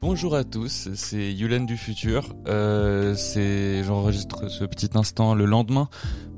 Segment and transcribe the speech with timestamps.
[0.00, 2.36] Bonjour à tous, c'est Yulen du futur.
[2.46, 5.88] Euh, c'est j'enregistre ce petit instant le lendemain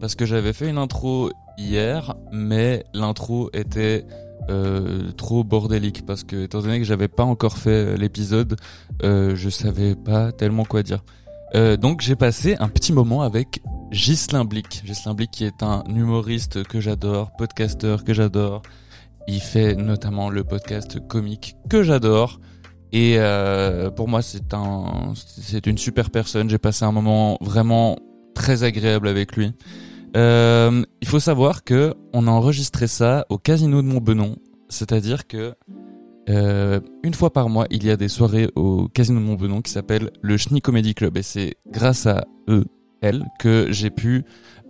[0.01, 4.07] parce que j'avais fait une intro hier, mais l'intro était
[4.49, 8.57] euh, trop bordélique parce que étant donné que j'avais pas encore fait l'épisode,
[9.03, 11.05] euh, je savais pas tellement quoi dire.
[11.55, 14.83] Euh, donc j'ai passé un petit moment avec Ghislain Blick.
[15.15, 18.63] Blick qui est un humoriste que j'adore, podcasteur que j'adore.
[19.29, 22.41] Il fait notamment le podcast comique que j'adore.
[22.93, 26.51] Et euh, pour moi, c'est un, c'est une super personne.
[26.51, 27.97] J'ai passé un moment vraiment
[28.35, 29.53] très agréable avec lui.
[30.17, 34.37] Euh, il faut savoir que on a enregistré ça au Casino de Montbenon,
[34.69, 35.55] c'est-à-dire que
[36.29, 39.71] euh, une fois par mois, il y a des soirées au Casino de Montbenon qui
[39.71, 42.65] s'appellent le Schnie Comedy Club, et c'est grâce à eux,
[43.01, 44.25] elles, que j'ai pu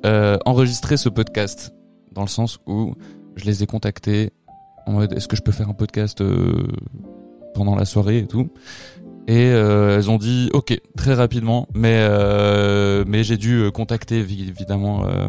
[0.05, 1.75] euh, enregistrer ce podcast,
[2.13, 2.95] dans le sens où
[3.37, 4.31] je les ai contactés
[4.87, 6.67] en mode est-ce que je peux faire un podcast euh,
[7.55, 8.49] pendant la soirée et tout.
[9.29, 14.21] Et euh, elles ont dit ok très rapidement, mais euh, mais j'ai dû euh, contacter
[14.23, 15.29] évi- évidemment euh,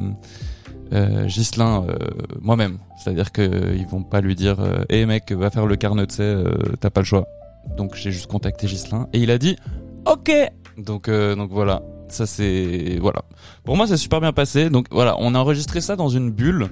[0.94, 1.96] euh, Ghislain euh,
[2.42, 2.80] moi-même.
[2.98, 4.58] C'est-à-dire que euh, ils vont pas lui dire
[4.90, 6.36] hé mec va faire le carnet tu sais
[6.80, 7.28] t'as pas le choix.
[7.78, 9.56] Donc j'ai juste contacté Ghislain et il a dit
[10.06, 10.31] ok.
[10.78, 13.24] Donc donc voilà ça c'est voilà.
[13.66, 14.70] Pour moi c'est super bien passé.
[14.72, 16.70] Donc voilà on a enregistré ça dans une bulle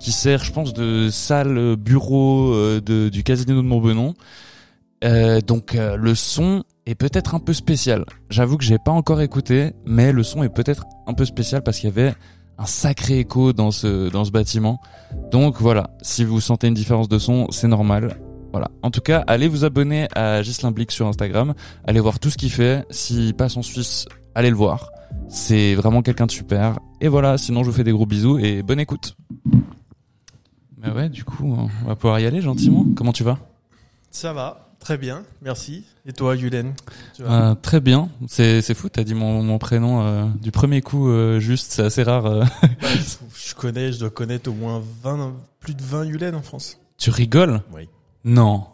[0.00, 4.14] qui sert je pense de salle bureau de, du casino de Montbenon.
[5.04, 8.04] Euh, donc euh, le son est peut-être un peu spécial.
[8.30, 11.78] J'avoue que j'ai pas encore écouté, mais le son est peut-être un peu spécial parce
[11.78, 12.14] qu'il y avait
[12.56, 14.80] un sacré écho dans ce dans ce bâtiment.
[15.30, 18.16] Donc voilà, si vous sentez une différence de son, c'est normal.
[18.52, 18.70] Voilà.
[18.82, 21.54] En tout cas, allez vous abonner à Gislain Blick sur Instagram,
[21.86, 22.86] allez voir tout ce qu'il fait.
[22.90, 24.90] S'il passe en Suisse, allez le voir.
[25.28, 26.78] C'est vraiment quelqu'un de super.
[27.00, 29.16] Et voilà, sinon je vous fais des gros bisous et bonne écoute.
[30.78, 32.84] Mais ouais, du coup, on va pouvoir y aller gentiment.
[32.94, 33.38] Comment tu vas?
[34.10, 35.84] Ça va, très bien, merci.
[36.06, 36.74] Et toi, Yulen
[37.20, 41.08] Euh, très bien, c'est c'est fou, t'as dit mon, mon prénom euh, du premier coup
[41.08, 42.26] euh, juste, c'est assez rare.
[42.26, 42.44] euh.
[42.82, 46.78] Je, je connais, je dois connaître au moins 20, plus de 20 Yulen en France.
[46.98, 47.62] tu rigoles?
[47.72, 47.88] Oui.
[48.24, 48.66] Non.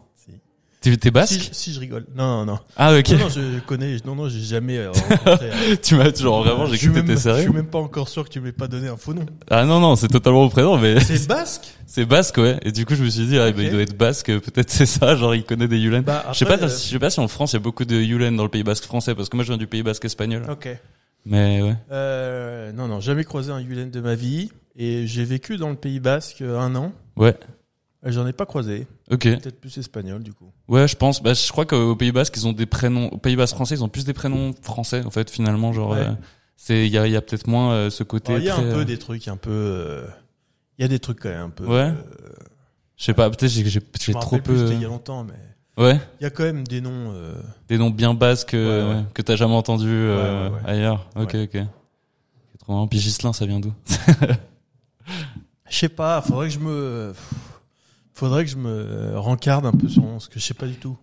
[0.81, 2.07] T'es t'es basque Si, si, je rigole.
[2.15, 2.59] Non, non, non.
[2.75, 3.09] Ah ok.
[3.11, 3.97] Non, non, je connais.
[4.03, 5.51] Non, non, j'ai jamais euh, rencontré.
[5.51, 7.41] euh, tu m'as genre vraiment, j'ai je cru que t'étais je sérieux.
[7.43, 9.25] suis même pas encore sûr que tu m'aies pas donné un faux nom.
[9.51, 12.57] Ah non non, c'est totalement mon prénom, mais C'est basque c'est basque ouais.
[12.63, 13.63] Et du coup je me suis dit ah bah, Ok.
[13.63, 16.01] il doit être basque, peut-être c'est ça, genre il connaît des Yulen.
[16.01, 17.85] Bah, je sais pas, si- je sais pas si en France il y a beaucoup
[17.85, 20.05] de Yulen dans le Pays Basque français, parce que moi je viens du Pays Basque
[20.05, 20.45] espagnol.
[20.49, 20.67] euh, Ok.
[21.25, 21.75] Mais ouais.
[21.91, 24.49] Euh, non, non, jamais croisé un Yulen de ma vie.
[24.77, 26.93] Et j'ai vécu dans le Pays Basque euh, un an.
[27.17, 27.35] Ouais.
[28.03, 28.87] J'en ai pas croisé.
[29.11, 29.23] Ok.
[29.23, 30.51] Peut-être plus espagnol, du coup.
[30.67, 31.21] Ouais, je pense.
[31.21, 33.09] Bah, je crois qu'au Pays Basque, ils ont des prénoms.
[33.09, 35.71] Au Pays Basque français, ils ont plus des prénoms français, en fait, finalement.
[35.71, 35.99] Genre, Ouais.
[35.99, 36.11] euh,
[36.55, 38.33] c'est, il y a, il y a peut-être moins euh, ce côté.
[38.37, 39.51] Il y a très, un peu euh, des trucs un peu.
[39.51, 40.07] euh,
[40.79, 41.65] Il y a des trucs quand même un peu.
[41.67, 41.75] Ouais.
[41.91, 41.93] euh,
[42.97, 43.29] Je sais pas.
[43.29, 44.67] Peut-être j'ai, j'ai, trop peu.
[44.71, 45.33] Il y a longtemps, mais
[45.77, 45.99] Ouais.
[46.19, 47.13] il y a quand même des noms.
[47.13, 47.35] euh,
[47.69, 49.05] Des noms bien basques euh, Ouais, ouais.
[49.13, 51.07] que t'as jamais entendu euh, Ouais, ailleurs.
[51.15, 51.51] Ok, ok.
[51.53, 52.87] C'est trop marrant.
[52.87, 53.73] Puis Ghislain, ça vient d'où?
[55.69, 56.21] Je sais pas.
[56.21, 57.13] Faudrait que je me.
[58.21, 60.95] Faudrait que je me rencarde un peu sur ce que je sais pas du tout.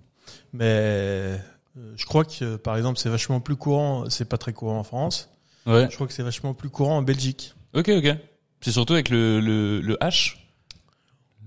[0.53, 1.37] Mais euh,
[1.97, 4.09] je crois que par exemple c'est vachement plus courant.
[4.09, 5.29] C'est pas très courant en France.
[5.67, 5.89] Ouais.
[5.91, 7.55] Je crois que c'est vachement plus courant en Belgique.
[7.75, 8.15] Ok, ok.
[8.61, 10.37] C'est surtout avec le le, le H.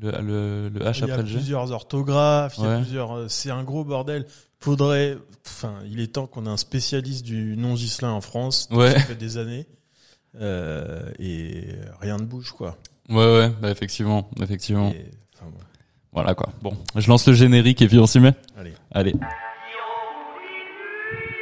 [0.01, 1.35] Le, le, le H Il y a après le G.
[1.35, 2.55] plusieurs orthographes.
[2.57, 3.13] Il y a plusieurs.
[3.15, 4.25] euh, C'est un gros bordel.
[4.59, 5.17] Faudrait.
[5.47, 8.67] Enfin, il est temps qu'on ait un spécialiste du nom Gislin en France.
[8.71, 8.91] Ouais.
[8.91, 9.67] Ça fait des années.
[10.41, 11.63] Euh, et
[12.01, 12.77] rien ne bouge quoi.
[13.07, 13.49] Ouais, ouais.
[13.61, 14.89] Bah, effectivement, effectivement.
[14.91, 15.05] Et.
[16.13, 16.49] Voilà quoi.
[16.61, 18.33] Bon, je lance le générique et puis on s'y met.
[18.59, 18.73] Allez.
[18.91, 19.15] Allez.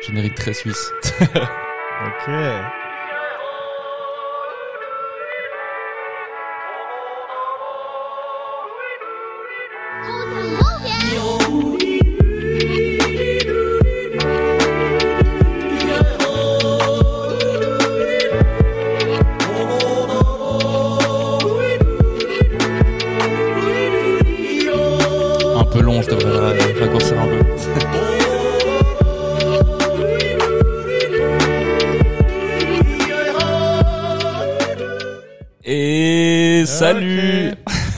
[0.07, 0.91] Générique très suisse.
[2.02, 2.31] Ok.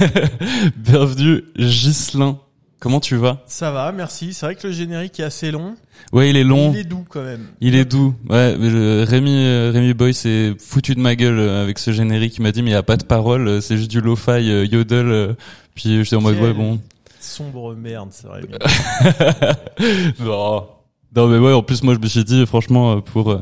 [0.77, 2.39] Bienvenue Ghislain.
[2.79, 3.43] Comment tu vas?
[3.45, 4.33] Ça va, merci.
[4.33, 5.75] C'est vrai que le générique est assez long.
[6.11, 6.71] Ouais, il est long.
[6.73, 7.47] Il est doux quand même.
[7.59, 8.15] Il est doux.
[8.27, 12.37] Ouais, Rémi, euh, Rémi Boy s'est foutu de ma gueule euh, avec ce générique.
[12.37, 14.41] Il m'a dit mais il y a pas de parole, euh, c'est juste du lo-fi
[14.41, 15.35] yodel.
[15.75, 16.79] Puis j'étais en mode ouais bon.
[17.19, 18.41] Sombre merde, c'est vrai.
[20.19, 20.67] non.
[21.15, 23.37] Non mais ouais, en plus moi je me suis dit franchement pour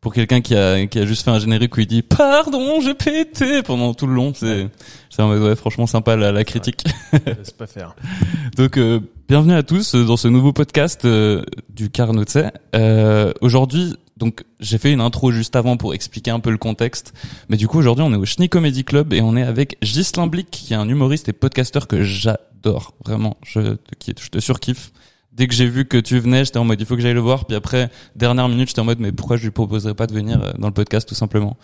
[0.00, 2.94] pour quelqu'un qui a qui a juste fait un générique où il dit pardon j'ai
[2.94, 4.32] pété pendant tout le long.
[4.34, 4.68] C'est
[5.10, 6.84] c'est ouais, franchement sympa la, la critique.
[7.26, 7.94] Laisse pas faire.
[8.56, 12.38] donc euh, bienvenue à tous euh, dans ce nouveau podcast euh, du Carnotse
[12.74, 17.14] euh, aujourd'hui donc j'ai fait une intro juste avant pour expliquer un peu le contexte.
[17.48, 20.26] Mais du coup aujourd'hui on est au Schnie Comedy Club et on est avec Ghislain
[20.26, 22.94] Blick qui est un humoriste et podcasteur que j'adore.
[23.04, 24.92] Vraiment je qui je te surkiffe
[25.32, 27.20] dès que j'ai vu que tu venais, j'étais en mode il faut que j'aille le
[27.20, 27.46] voir.
[27.46, 30.42] Puis après, dernière minute, j'étais en mode mais pourquoi je lui proposerais pas de venir
[30.42, 31.56] euh, dans le podcast tout simplement?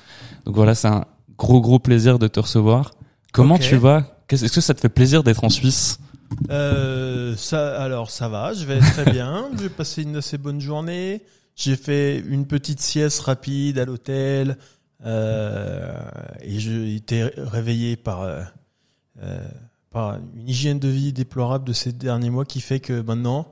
[0.45, 1.05] Donc voilà, c'est un
[1.39, 2.93] gros gros plaisir de te recevoir.
[3.33, 4.19] Comment tu vas?
[4.31, 5.99] Est-ce que ça te fait plaisir d'être en Suisse?
[6.51, 9.49] Euh, ça, alors ça va, je vais très bien.
[9.61, 11.23] J'ai passé une assez bonne journée.
[11.55, 14.59] J'ai fait une petite sieste rapide à l'hôtel
[15.05, 15.95] euh,
[16.41, 18.43] et j'ai été réveillé par euh,
[19.23, 19.47] euh,
[19.91, 23.47] par une hygiène de vie déplorable de ces derniers mois qui fait que maintenant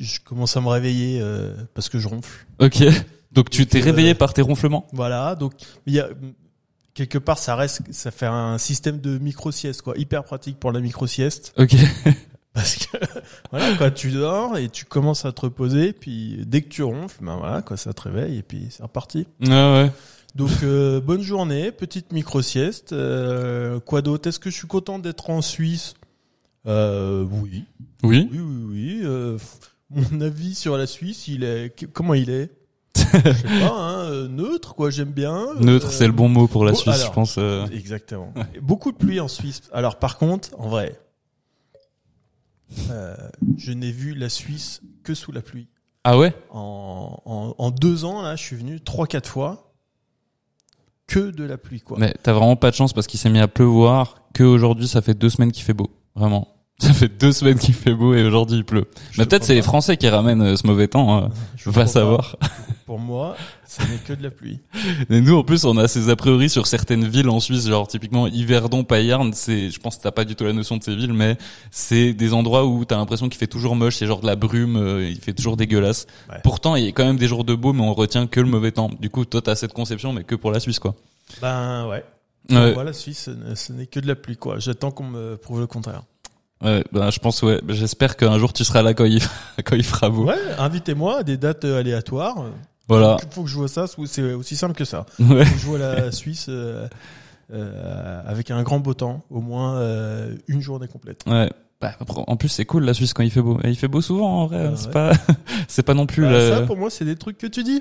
[0.00, 2.46] je commence à me réveiller euh, parce que je ronfle.
[2.60, 2.82] Ok.
[3.32, 5.52] Donc tu t'es euh, réveillé par tes ronflements Voilà, donc
[5.86, 6.08] il y a
[6.94, 10.72] quelque part ça reste ça fait un système de micro sieste quoi, hyper pratique pour
[10.72, 11.52] la micro sieste.
[11.58, 11.74] Ok.
[12.54, 12.96] Parce que
[13.50, 17.22] voilà quoi, tu dors et tu commences à te reposer, puis dès que tu ronfles,
[17.22, 19.26] ben voilà quoi, ça te réveille et puis c'est reparti.
[19.40, 19.92] Ouais ouais.
[20.34, 22.92] Donc euh, bonne journée, petite micro sieste.
[22.92, 24.28] Euh, quoi d'autre?
[24.28, 25.94] Est-ce que je suis content d'être en Suisse?
[26.66, 27.64] Euh, Oui,
[28.02, 28.28] Oui.
[28.32, 29.38] oui, oui, oui.
[29.90, 32.50] Mon avis sur la Suisse, il est comment il est?
[32.96, 33.02] Je
[33.32, 35.54] sais pas, hein, euh, neutre quoi, j'aime bien.
[35.60, 37.36] Neutre, Euh, c'est le bon mot pour la Suisse, je pense.
[37.38, 37.66] euh.
[37.68, 38.32] Exactement.
[38.60, 39.62] Beaucoup de pluie en Suisse.
[39.72, 41.00] Alors par contre, en vrai,
[42.90, 43.16] euh,
[43.56, 45.68] je n'ai vu la Suisse que sous la pluie.
[46.04, 46.34] Ah ouais?
[46.50, 49.72] En, en, en deux ans, là, je suis venu trois, quatre fois.
[51.06, 51.96] Que de la pluie, quoi.
[51.98, 54.22] Mais t'as vraiment pas de chance parce qu'il s'est mis à pleuvoir.
[54.34, 55.88] Que aujourd'hui, ça fait deux semaines qu'il fait beau.
[56.14, 56.48] Vraiment.
[56.80, 58.84] Ça fait deux semaines qu'il fait beau et aujourd'hui il pleut.
[59.10, 59.62] Je Mais peut-être c'est les.
[59.62, 61.24] Français qui ramènent euh, ce mauvais temps.
[61.24, 61.28] euh.
[61.56, 62.36] Je veux pas savoir.
[62.86, 63.36] Pour moi,
[63.66, 64.60] ça n'est que de la pluie.
[65.10, 67.88] Et nous, en plus, on a ces a priori sur certaines villes en Suisse, genre
[67.88, 69.32] typiquement Yverdon, Payerne.
[69.34, 71.36] C'est, je pense que t'as pas du tout la notion de ces villes, mais
[71.72, 74.76] c'est des endroits où t'as l'impression qu'il fait toujours moche, a genre de la brume,
[74.76, 76.06] euh, il fait toujours dégueulasse.
[76.30, 76.36] Ouais.
[76.44, 78.46] Pourtant, il y a quand même des jours de beau, mais on retient que le
[78.48, 78.88] mauvais temps.
[79.00, 80.94] Du coup, toi, t'as cette conception, mais que pour la Suisse, quoi.
[81.42, 82.04] Ben ouais.
[82.50, 82.66] Ouais.
[82.68, 84.60] Pour moi, la Suisse, ce n'est- ce n'est que de la pluie, quoi.
[84.60, 86.02] J'attends qu'on me prouve le contraire.
[86.62, 87.60] Ouais, ben, je pense, ouais.
[87.68, 89.22] J'espère qu'un jour tu seras là quand il,
[89.64, 90.24] quand il fera beau.
[90.26, 92.36] Ouais, invitez-moi à des dates euh, aléatoires.
[92.88, 93.16] Voilà.
[93.22, 95.06] Il faut que je vois ça, c'est aussi simple que ça.
[95.20, 95.44] Ouais.
[95.44, 96.88] Je joue à la Suisse euh,
[97.52, 101.22] euh, avec un grand beau temps, au moins euh, une journée complète.
[101.26, 101.50] Ouais.
[101.80, 101.92] Bah,
[102.26, 103.60] en plus, c'est cool la Suisse quand il fait beau.
[103.62, 104.70] Et il fait beau souvent, en vrai.
[104.72, 104.92] Ah, c'est ouais.
[104.92, 105.12] pas,
[105.68, 107.80] c'est pas non plus Bah, le- Ça, pour moi, c'est des trucs que tu dis.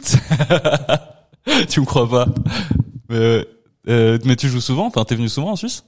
[1.69, 2.27] tu me crois pas.
[3.09, 3.45] Mais,
[3.87, 4.85] euh, mais tu joues souvent?
[4.85, 5.83] Enfin, t'es venu souvent en Suisse?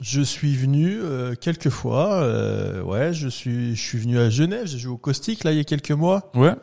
[0.00, 2.22] Je suis venu euh, quelques fois.
[2.22, 4.66] euh, ouais, je suis, je suis venu à Genève.
[4.66, 6.30] J'ai joué au Caustique là il y a quelques mois.
[6.34, 6.54] Ouais.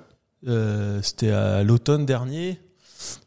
[0.47, 2.59] Euh, C'était à l'automne dernier.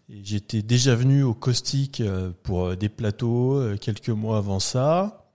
[0.08, 5.28] J'étais déjà venu au Caustique euh, pour des plateaux euh, quelques mois avant ça.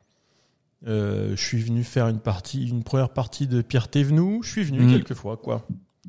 [0.87, 4.43] Euh, je suis venu faire une partie, une première partie de Pierre Thévenoud.
[4.43, 4.91] Je suis venu Mhm.
[4.91, 5.65] quelques fois, quoi.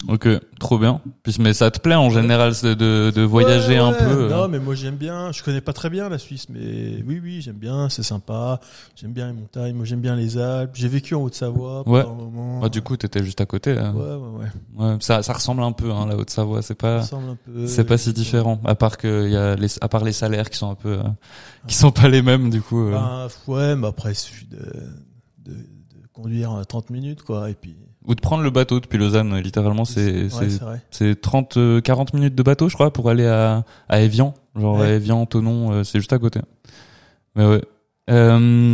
[0.08, 0.28] Ok,
[0.60, 1.00] trop bien.
[1.22, 3.98] Puis, mais ça te plaît en général de, de voyager Ouais, un ouais.
[3.98, 4.04] peu.
[4.24, 4.28] euh.
[4.30, 5.32] Non, mais moi j'aime bien.
[5.32, 7.88] Je connais pas très bien la Suisse, mais oui, oui, j'aime bien.
[7.88, 8.60] C'est sympa.
[8.94, 9.74] J'aime bien les montagnes.
[9.74, 10.72] Moi, j'aime bien les Alpes.
[10.74, 12.02] J'ai vécu en Haute-Savoie pendant Ouais.
[12.04, 12.60] un moment.
[12.62, 13.70] Ah, du coup, t'étais juste à côté.
[13.76, 13.92] euh.
[13.92, 14.38] ouais, ouais,
[14.78, 14.86] ouais.
[14.92, 16.62] Ouais, ça, ça ressemble un peu, hein, la Haute-Savoie.
[16.62, 17.02] C'est pas,
[17.66, 18.60] c'est pas si différent.
[18.64, 20.98] À part que il y a les, à part les salaires qui sont un peu,
[20.98, 21.02] euh,
[21.66, 22.86] qui sont pas les mêmes, du coup.
[22.88, 22.92] euh.
[22.92, 24.56] Ben, ouais, mais après, il suffit de,
[25.44, 27.50] de, de conduire euh, 30 minutes, quoi.
[27.50, 27.74] Et puis.
[28.06, 30.80] Ou de prendre le bateau depuis Lausanne, littéralement, c'est, c'est, c'est vrai.
[30.90, 34.32] c'est 30, euh, 40 minutes de bateau, je crois, pour aller à, à Evian.
[34.54, 34.90] Genre, Ouais.
[34.96, 36.40] Evian, Tonon, euh, c'est juste à côté.
[37.34, 37.62] Mais ouais.
[38.08, 38.72] Euh,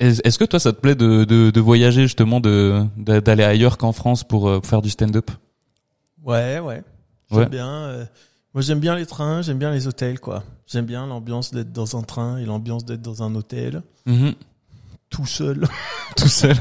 [0.00, 3.78] est- est-ce que toi, ça te plaît de, de, de voyager, justement, de, d'aller ailleurs
[3.78, 5.30] qu'en France pour, euh, pour faire du stand-up?
[6.24, 6.82] Ouais, ouais.
[7.30, 7.48] J'aime Ouais.
[7.48, 7.68] bien.
[7.68, 8.04] euh,
[8.54, 10.42] moi, j'aime bien les trains, j'aime bien les hôtels, quoi.
[10.66, 14.34] J'aime bien l'ambiance d'être dans un train et l'ambiance d'être dans un hôtel, Mhm.
[15.14, 15.66] Tout seul.
[16.16, 16.56] Tout seul.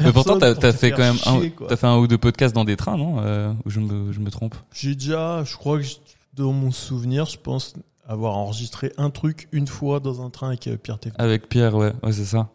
[0.00, 2.64] Mais pourtant, t'as, fait quand même un, chier, t'as fait un ou deux podcasts dans
[2.64, 3.16] des trains, non?
[3.20, 4.54] Euh, ou je me, je me trompe?
[4.72, 5.86] J'ai déjà, je crois que
[6.34, 7.74] dans mon souvenir, je pense
[8.06, 11.20] avoir enregistré un truc une fois dans un train avec euh, Pierre Thévenoud.
[11.20, 12.48] Avec Pierre, ouais, ouais, c'est ça.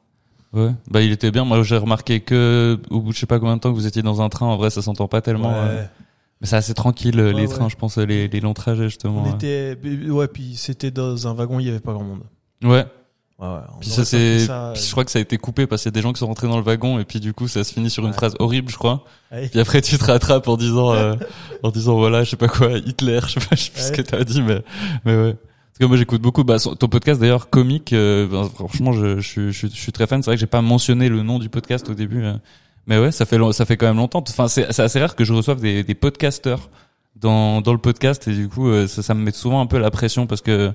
[0.54, 0.72] Ouais.
[0.90, 1.46] Bah, il était bien.
[1.46, 3.88] Moi, j'ai remarqué que, au bout de je sais pas combien de temps que vous
[3.88, 5.52] étiez dans un train, en vrai, ça s'entend pas tellement.
[5.52, 5.68] Ouais.
[5.70, 5.86] euh,
[6.42, 7.54] Mais c'est assez tranquille, euh, Ouais, les ouais.
[7.54, 9.24] trains, je pense, les, les longs trajets, justement.
[9.28, 9.78] On était,
[10.10, 12.24] ouais, puis c'était dans un wagon, il y avait pas grand monde.
[12.64, 12.86] Ouais.
[13.40, 13.48] Ouais,
[13.82, 15.90] Puis ça, c'est, ça, puis euh, je crois que ça a été coupé parce qu'il
[15.90, 17.64] y a des gens qui sont rentrés dans le wagon et puis du coup, ça
[17.64, 18.16] se finit sur une Ouais.
[18.16, 19.04] phrase horrible, je crois.
[19.32, 19.48] ouais.
[19.50, 21.16] Puis après, tu te rattrapes en disant, euh,
[21.64, 23.92] en disant, voilà, je sais pas quoi, Hitler, je sais pas, je sais plus ce
[23.92, 24.62] que t'as dit, mais,
[25.04, 25.34] mais ouais.
[25.34, 29.28] Parce que moi, j'écoute beaucoup, bah, ton podcast d'ailleurs, comique, euh, ben, franchement, je, je,
[29.28, 30.22] suis- je, suis- je suis très fan.
[30.22, 32.34] C'est vrai que j'ai pas mentionné le nom du podcast au début, euh,
[32.86, 34.24] mais ouais, ça fait, long- ça fait quand même longtemps.
[34.30, 36.70] Enfin, c'est, c'est assez rare que je reçoive des, des podcasteurs
[37.16, 39.78] dans dans le podcast et du coup euh, ça, ça me met souvent un peu
[39.78, 40.74] la pression parce que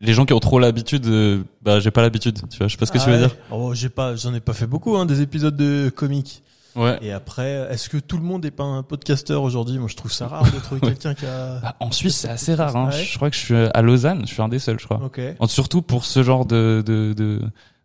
[0.00, 2.38] les gens qui ont trop l'habitude, euh, bah j'ai pas l'habitude.
[2.50, 3.26] Tu vois, je sais pas ce que tu Ah veux ouais.
[3.28, 3.36] dire.
[3.50, 6.42] Oh, j'ai pas, j'en ai pas fait beaucoup, hein, des épisodes de comiques.
[6.74, 6.98] Ouais.
[7.00, 9.78] Et après, est-ce que tout le monde est pas un podcasteur aujourd'hui?
[9.78, 11.58] Moi, je trouve ça rare de trouver quelqu'un qui a.
[11.60, 12.76] Bah, en Suisse, c'est assez rare.
[12.76, 12.90] Hein.
[12.92, 14.22] Ah ouais Je crois que je suis à Lausanne.
[14.26, 15.00] Je suis un des seuls, je crois.
[15.02, 15.18] Ok.
[15.38, 17.40] En- Surtout pour ce genre de de de,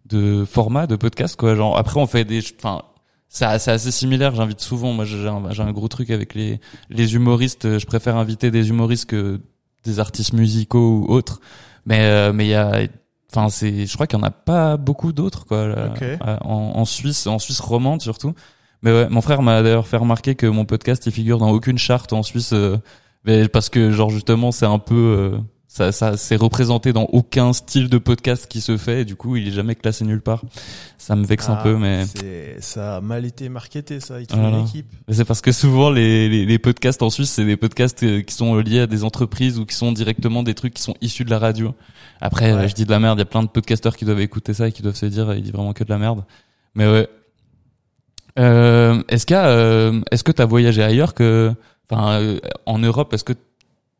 [0.09, 1.55] de format de podcast quoi.
[1.55, 2.81] Genre après on fait des, enfin
[3.29, 4.35] c'est c'est assez similaire.
[4.35, 4.91] J'invite souvent.
[4.91, 7.77] Moi j'ai un, j'ai un gros truc avec les les humoristes.
[7.79, 9.39] Je préfère inviter des humoristes que
[9.85, 11.39] des artistes musicaux ou autres.
[11.85, 12.81] Mais euh, mais il y a
[13.33, 16.01] Enfin, c'est, je crois qu'il y en a pas beaucoup d'autres, quoi, là, Ok.
[16.01, 18.33] euh, en, en Suisse, en Suisse romande surtout.
[18.81, 21.77] Mais ouais, mon frère m'a d'ailleurs fait remarquer que mon podcast il figure dans aucune
[21.77, 22.77] charte en Suisse, euh,
[23.23, 25.37] mais parce que genre justement c'est un peu, euh,
[25.73, 29.37] ça, ça c'est représenté dans aucun style de podcast qui se fait, et du coup
[29.37, 30.43] il est jamais classé nulle part.
[30.97, 32.03] Ça me vexe un Ah, peu, mais
[32.59, 34.19] ça a mal été marketé, ça.
[34.19, 34.57] Il Voilà.
[34.57, 34.91] une équipe.
[35.07, 38.21] mais c'est parce que souvent les, les, les podcasts en Suisse c'est des podcasts euh,
[38.21, 41.23] qui sont liés à des entreprises ou qui sont directement des trucs qui sont issus
[41.23, 41.73] de la radio.
[42.19, 42.65] Après, Ouais.
[42.65, 44.53] euh, je dis de la merde, il y a plein de podcasteurs qui doivent écouter
[44.53, 46.25] ça et qui doivent se dire, euh, il dit vraiment que de la merde.
[46.75, 47.07] Mais ouais.
[48.39, 51.53] Euh, est-ce qu'il euh, est-ce que t'as voyagé ailleurs que,
[51.89, 53.33] enfin, euh, en Europe, est-ce que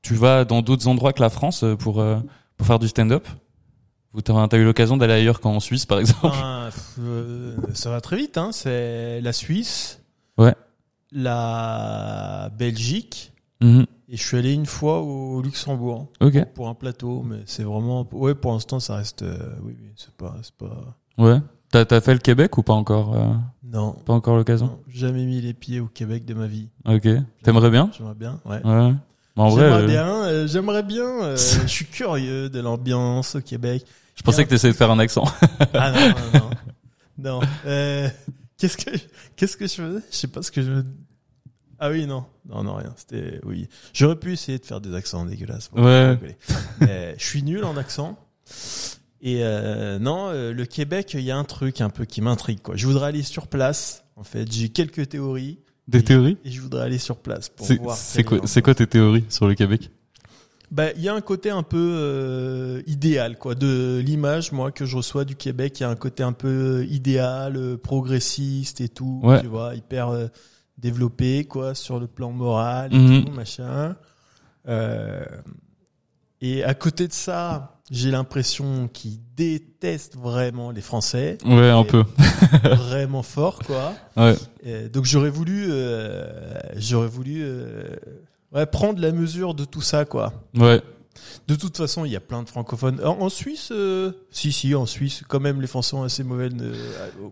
[0.01, 2.17] tu vas dans d'autres endroits que la France euh, pour euh,
[2.57, 3.27] pour faire du stand-up?
[4.13, 6.27] Ou t'as eu l'occasion d'aller ailleurs qu'en Suisse, par exemple?
[6.27, 8.49] Pff, euh, ça va très vite, hein.
[8.51, 10.01] C'est la Suisse.
[10.37, 10.53] Ouais.
[11.13, 13.31] La Belgique.
[13.61, 13.85] Mhm.
[14.09, 16.43] Et je suis allé une fois au Luxembourg Ok.
[16.53, 20.35] pour un plateau, mais c'est vraiment, ouais, pour l'instant, ça reste, euh, oui, c'est pas,
[20.41, 21.37] c'est pas, Ouais.
[21.69, 23.27] T'as t'as fait le Québec ou pas encore euh,
[23.63, 24.77] non, Pas encore l'occasion?
[24.89, 26.67] jamais mis les pieds au Québec de ma vie.
[26.85, 27.07] Ok.
[27.43, 27.89] T'aimerais bien?
[27.97, 28.61] J'aimerais bien, ouais.
[28.65, 28.93] Ouais.
[29.37, 31.23] En vrai, J'aimerais euh, bien, euh, j'aimerais bien.
[31.23, 33.85] euh, je suis curieux de l'ambiance au Québec.
[34.15, 35.23] je pensais que t'essayais de faire un accent.
[35.73, 36.49] Ah non, non, non.
[37.17, 37.47] non.
[37.65, 38.09] Euh,
[38.57, 38.91] qu'est-ce que,
[39.35, 39.99] qu'est-ce que je faisais?
[40.11, 40.83] Je sais pas ce que je.
[41.79, 42.93] Ah oui, non, non, non, rien.
[42.97, 43.67] C'était, oui.
[43.93, 45.71] J'aurais pu essayer de faire des accents dégueulasses.
[45.75, 46.17] Ouais.
[46.79, 48.19] Mais je suis nul en accent.
[49.23, 52.61] Et euh, non, euh, le Québec, il y a un truc un peu qui m'intrigue.
[52.61, 52.75] Quoi.
[52.75, 54.03] Je voudrais aller sur place.
[54.15, 55.59] En fait, j'ai quelques théories
[55.91, 57.95] Des théories et je voudrais aller sur place pour voir.
[57.97, 58.23] c'est
[58.61, 59.91] quoi, tes théories sur le Québec?
[60.71, 64.85] Bah, il y a un côté un peu euh, idéal, quoi, de l'image, moi, que
[64.85, 65.77] je reçois du Québec.
[65.79, 69.41] Il y a un côté un peu idéal, euh, progressiste et tout, Ouais.
[69.41, 70.27] tu vois, hyper euh,
[70.77, 73.25] développé, quoi, sur le plan moral et Mhm.
[73.25, 73.97] tout, machin.
[76.41, 82.03] Et à côté de ça, j'ai l'impression qu'ils détestent vraiment les Français, Ouais, un peu.
[82.63, 83.93] vraiment fort, quoi.
[84.17, 84.35] Ouais.
[84.63, 87.95] Et donc j'aurais voulu, euh, j'aurais voulu, euh,
[88.53, 90.33] ouais, prendre la mesure de tout ça, quoi.
[90.55, 90.81] Ouais.
[91.47, 92.99] De toute façon, il y a plein de francophones.
[93.03, 96.51] En, en Suisse, euh, si, si, en Suisse, quand même, les Français ont assez mauvaise,
[96.59, 96.73] euh,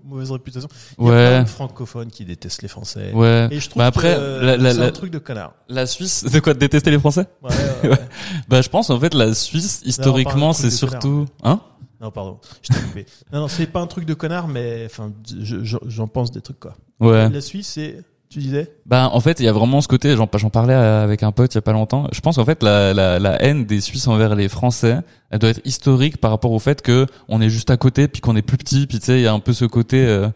[0.03, 0.67] mauvaise réputation.
[0.99, 3.11] Il y a plein de francophones qui détestent les Français.
[3.13, 3.47] Ouais.
[3.51, 5.53] Et je trouve Bah après, que euh, c'est un truc de connard.
[5.69, 7.25] La Suisse, c'est quoi de détester les Français?
[7.41, 7.49] Ouais,
[7.83, 7.99] ouais, ouais.
[8.47, 11.61] Bah je pense en fait la Suisse historiquement c'est surtout hein?
[12.01, 13.05] Non, pardon, je t'ai coupé.
[13.33, 16.39] Non, non, c'est pas un truc de connard, mais enfin, je- je- j'en pense des
[16.41, 16.75] trucs quoi.
[17.01, 17.29] Ouais.
[17.29, 20.29] La Suisse, c'est, tu disais Bah en fait il y a vraiment ce côté j'en
[20.35, 22.07] j'en parlais avec un pote il y a pas longtemps.
[22.11, 24.97] Je pense qu'en fait la, la la haine des Suisses envers les Français
[25.31, 28.21] elle doit être historique par rapport au fait que on est juste à côté puis
[28.21, 30.27] qu'on est plus petit puis tu sais il y a un peu ce côté euh,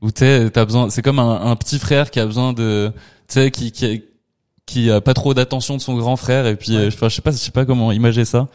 [0.00, 2.90] où tu t'as besoin c'est comme un, un petit frère qui a besoin de
[3.28, 4.04] tu sais qui qui
[4.64, 6.82] qui a pas trop d'attention de son grand frère et puis Ouais.
[6.84, 8.48] euh, je sais pas je sais pas comment imager ça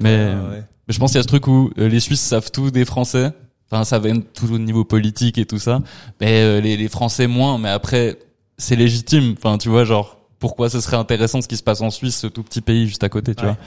[0.00, 0.62] Mais- Ouais.
[0.86, 2.84] Mais je pense qu'il y a ce truc où euh, les Suisses savent tout des
[2.84, 3.30] Français.
[3.70, 5.80] Enfin, ça vient tout au niveau politique et tout ça.
[6.20, 7.56] Mais euh, les, les Français moins.
[7.56, 8.18] Mais après,
[8.58, 9.34] c'est légitime.
[9.36, 12.26] Enfin, tu vois, genre, pourquoi ce serait intéressant ce qui se passe en Suisse, ce
[12.26, 13.50] tout petit pays juste à côté, tu Ouais.
[13.52, 13.58] vois.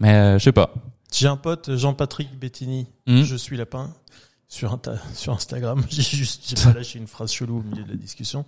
[0.00, 0.72] Mais euh, je sais pas.
[1.12, 3.22] J'ai un pote, Jean-Patrick Bettini, Hmm.
[3.22, 3.94] je suis lapin,
[4.48, 4.72] sur,
[5.28, 5.84] Instagram.
[5.90, 8.44] J'ai juste, j'ai pas lâché une phrase chelou au milieu de la discussion,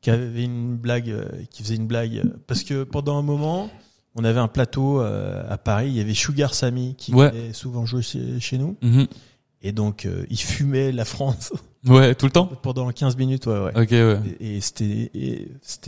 [0.00, 3.70] qui avait une blague, euh, qui faisait une blague, euh, parce que pendant un moment,
[4.14, 7.30] on avait un plateau à Paris, il y avait Sugar Sammy qui Ouais.
[7.30, 9.06] venait souvent jouer chez, chez nous, Mhm.
[9.62, 11.52] Et donc euh, il fumait la France
[11.86, 12.46] Ouais, tout le temps.
[12.46, 13.80] pendant 15 minutes, ouais, ouais.
[13.80, 14.18] Ok, ouais.
[14.40, 15.10] Et, et c'était,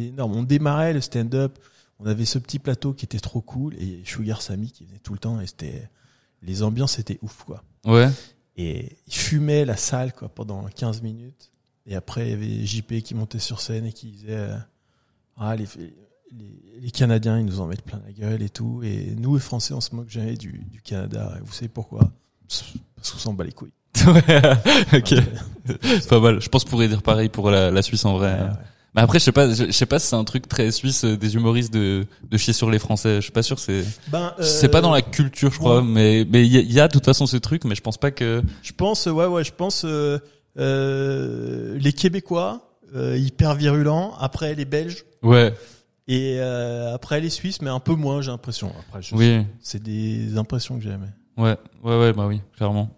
[0.05, 0.37] énorme.
[0.37, 1.59] On démarrait le stand-up,
[1.99, 5.13] on avait ce petit plateau qui était trop cool, et Sugar Sammy qui venait tout
[5.13, 5.89] le temps, et c'était,
[6.43, 7.65] les ambiances étaient ouf, quoi.
[7.85, 8.09] Ouais.
[8.57, 11.51] Et il fumait la salle quoi pendant 15 minutes.
[11.87, 14.57] Et après, il y avait JP qui montait sur scène et qui disait euh,
[15.37, 15.67] Ah, les,
[16.33, 18.83] les, les Canadiens, ils nous en mettent plein la gueule et tout.
[18.83, 21.35] Et nous, les Français, on se moque jamais du, du Canada.
[21.39, 22.11] Et vous savez pourquoi?
[23.31, 23.73] S'en bat les couilles.
[24.95, 25.15] ok.
[26.09, 26.41] Pas mal.
[26.41, 28.33] Je pense qu'on pourrait dire pareil pour la, la Suisse en vrai.
[28.33, 28.49] Ouais, ouais.
[28.95, 31.05] Mais après, je sais pas, je, je sais pas si c'est un truc très suisse
[31.05, 33.17] euh, des humoristes de, de chier sur les Français.
[33.17, 35.85] Je suis pas sûr, c'est, Ben, euh, c'est pas dans la culture, je crois, ouais.
[35.87, 37.83] mais, mais il y, a- il y a de toute façon ce truc, mais je
[37.83, 40.19] pense pas que, Je pense, ouais, ouais, je pense euh,
[40.83, 42.63] euh, les Québécois,
[42.95, 44.15] euh, hyper virulents.
[44.19, 45.05] Après, les Belges.
[45.23, 45.55] ouais.
[46.11, 48.73] Et euh, après les Suisses, mais un peu moins, j'ai l'impression.
[48.89, 50.89] Après, je- Oui, c'est des impressions que j'ai.
[51.37, 52.89] ouais, ouais, ouais, bah oui, clairement.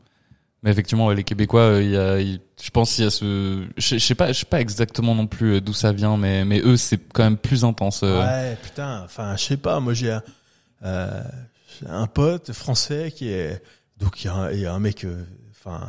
[0.63, 3.11] Mais effectivement, ouais, les Québécois, euh, il y a, il- je pense qu'il y a
[3.11, 6.45] ce, je, sais pas, je sais pas exactement non plus euh, d'où ça vient, mais
[6.45, 8.03] mais eux, c'est quand même plus intense.
[8.03, 8.21] euh.
[8.21, 9.03] Ouais, putain.
[9.05, 9.81] Enfin, je sais pas.
[9.81, 10.23] Moi, j'ai un,
[10.85, 11.23] euh,
[11.89, 13.63] un pote français qui est
[13.99, 15.07] donc il y a un, il y a un mec.
[15.53, 15.81] Enfin,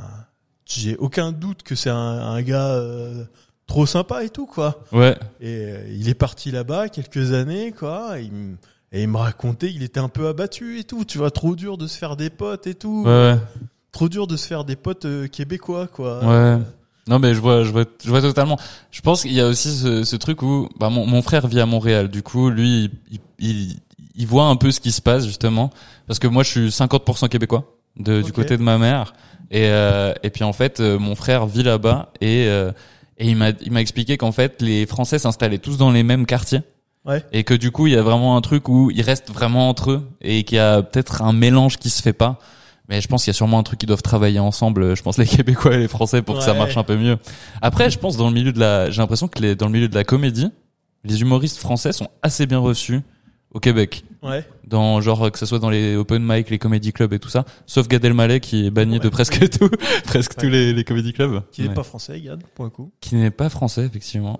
[0.65, 3.25] j'ai aucun doute que c'est un, un gars euh,
[3.67, 4.83] trop sympa et tout quoi.
[4.93, 8.19] Ouais, Et il est parti là-bas quelques années quoi.
[8.19, 8.55] Et il, me-
[8.93, 11.03] et il me racontait qu'il était un peu abattu et tout.
[11.05, 13.03] Tu vois, trop dur de se faire des potes et tout.
[13.05, 13.37] ouais, ouais.
[13.91, 16.23] Trop dur de se faire des potes euh, québécois quoi.
[16.23, 16.63] Ouais.
[17.07, 18.57] Non mais je vois, je vois, je vois totalement.
[18.91, 21.59] Je pense qu'il y a aussi ce, ce truc où, bah mon, mon frère vit
[21.59, 22.09] à Montréal.
[22.09, 23.79] Du coup, lui, il, il,
[24.15, 25.71] il voit un peu ce qui se passe justement,
[26.07, 27.65] parce que moi, je suis 50% québécois
[27.97, 29.13] de, du côté de ma mère,
[29.49, 32.71] et euh, et puis en fait, euh, mon frère vit là-bas et euh,
[33.17, 36.25] et il m'a il m'a expliqué qu'en fait, les Français s'installaient tous dans les mêmes
[36.25, 36.61] quartiers.
[37.03, 37.23] Ouais.
[37.31, 39.91] Et que du coup, il y a vraiment un truc où ils restent vraiment entre
[39.91, 42.37] eux et qu'il y a peut-être un mélange qui se fait pas.
[42.91, 44.95] Mais je pense qu'il y a sûrement un truc qu'ils doivent travailler ensemble.
[44.95, 47.17] Je pense les Québécois et les Français pour que ça marche un peu mieux.
[47.61, 49.87] Après, je pense dans le milieu de la, j'ai l'impression que les, dans le milieu
[49.87, 50.49] de la comédie,
[51.03, 52.99] les humoristes français sont assez bien reçus
[53.53, 54.03] au Québec.
[54.21, 54.45] Ouais.
[54.67, 57.45] Dans genre que ce soit dans les open mic, les comédie clubs et tout ça,
[57.65, 58.99] sauf Gad Elmaleh qui est banni Ouais.
[58.99, 59.69] de presque tout,
[60.03, 60.43] presque Ouais.
[60.43, 61.41] tous les, les comédie clubs.
[61.51, 61.73] Qui n'est Ouais.
[61.73, 62.91] pas français, Yann, pour le coup.
[62.99, 64.37] qui n'est pas français effectivement.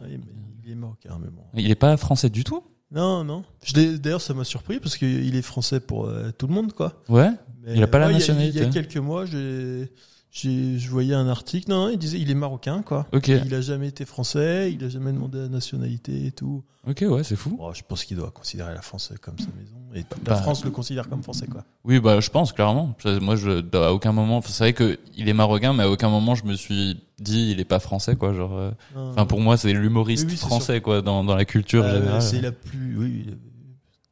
[0.66, 1.44] Il est marocain, mais bon.
[1.56, 2.64] Il est pas français du tout?
[2.94, 3.44] Non, non.
[3.74, 6.94] D'ailleurs, ça m'a surpris parce qu'il est français pour euh, tout le monde, quoi.
[7.08, 7.30] Ouais?
[7.64, 8.60] Mais, Il a pas la ouais, il y nationalité.
[8.60, 9.90] Il y a, quelques mois, j'ai,
[10.32, 11.70] je voyais un article.
[11.70, 13.08] Non, il disait il est marocain, quoi.
[13.12, 13.28] Ok.
[13.28, 16.64] Il a jamais été français, il a jamais demandé la nationalité et tout.
[16.88, 17.58] Ok, ouais, c'est fou.
[17.58, 19.78] Bon, je pense qu'il doit considérer la France comme sa maison.
[19.94, 21.64] Et Bah, la France le considère comme français, quoi.
[21.84, 22.96] Oui, bah, je pense, clairement.
[23.22, 26.34] Moi, je, à aucun moment, c'est vrai que il est marocain, mais à aucun moment
[26.34, 29.58] je me suis dit, il est pas français, quoi, genre, euh, Non, enfin, pour moi,
[29.58, 32.22] c'est l'humoriste Oui, oui, c'est français, quoi, dans, dans la culture euh, générale.
[32.24, 33.36] c'est la plus, oui, la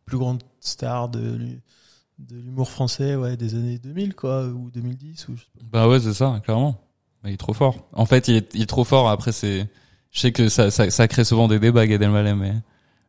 [0.06, 1.40] plus grande star de,
[2.20, 5.66] de l'humour français, ouais, des années 2000, quoi, ou 2010, ou je sais pas.
[5.72, 6.80] Bah ouais, c'est ça, clairement.
[7.24, 7.88] Mais il est trop fort.
[7.94, 9.10] En fait, il est, il est trop fort.
[9.10, 9.68] Après, c'est,
[10.12, 12.54] je sais que ça, ça, ça crée souvent des débats, Gad Elmaleh, mais,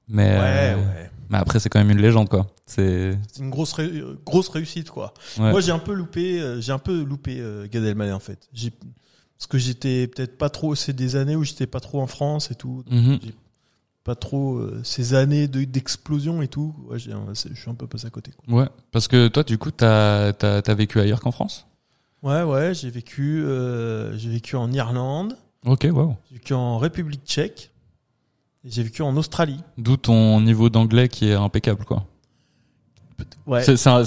[0.08, 1.10] mais, Ouais, euh, ouais.
[1.28, 2.46] mais après, c'est quand même une légende, quoi.
[2.66, 5.12] C'est, une grosse, ré- grosse réussite, quoi.
[5.38, 5.50] ouais.
[5.50, 8.48] Moi, j'ai un peu loupé, euh, j'ai un peu loupé euh, Gad Elmaleh en fait.
[8.52, 8.70] J'ai
[9.38, 12.50] parce que j'étais peut-être pas trop, c'est des années où j'étais pas trop en France
[12.50, 13.18] et tout, Mhm.
[14.04, 16.74] Pas trop euh, ces années de- d'explosion et tout.
[16.88, 17.10] Ouais, je
[17.54, 18.32] suis un peu passé à côté.
[18.32, 18.62] Quoi.
[18.62, 18.68] Ouais.
[18.92, 21.66] Parce que toi, du coup, t'as, t'as vécu ailleurs qu'en France?
[22.22, 25.36] Ouais, ouais, j'ai vécu, euh, j'ai vécu en Irlande,
[25.66, 26.16] Ok, wow.
[26.30, 27.70] j'ai vécu en République Tchèque,
[28.64, 29.60] et j'ai vécu en Australie.
[29.78, 32.04] D'où ton niveau d'anglais qui est impeccable, quoi.
[33.46, 33.62] Ouais.
[33.62, 34.04] C'est, pas,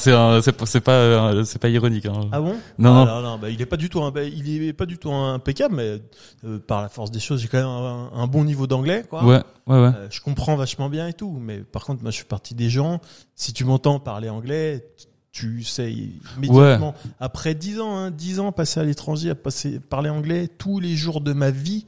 [0.65, 2.29] c'est pas, euh, ironique, hein.
[2.31, 2.55] Ah bon?
[2.77, 3.21] Non, Ah, non.
[3.21, 5.75] non, bah, il est pas du tout, un- bah, il est pas du tout impeccable,
[5.75, 6.01] mais
[6.45, 9.23] euh, par la force des choses, j'ai quand même un, un bon niveau d'anglais, quoi.
[9.23, 9.91] Ouais, ouais, ouais.
[9.95, 12.69] Euh, je comprends vachement bien et tout, mais par contre, moi, je suis partie des
[12.69, 12.99] gens.
[13.35, 14.87] Si tu m'entends parler anglais,
[15.31, 15.91] tu sais
[16.37, 16.93] immédiatement.
[17.19, 20.95] Après dix ans, hein, dix ans passés à l'étranger, à passer parler anglais tous les
[20.95, 21.87] jours de ma vie,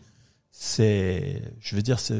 [0.52, 2.16] c'est, je veux dire, c'est,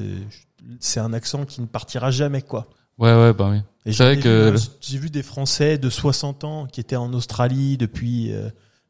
[0.80, 2.68] c'est un accent qui ne partira jamais, quoi.
[2.98, 3.60] Ouais, ouais, bah oui.
[3.94, 7.78] C'est vrai ai que- j'ai vu des Français de 60 ans qui étaient en Australie
[7.78, 8.50] depuis euh,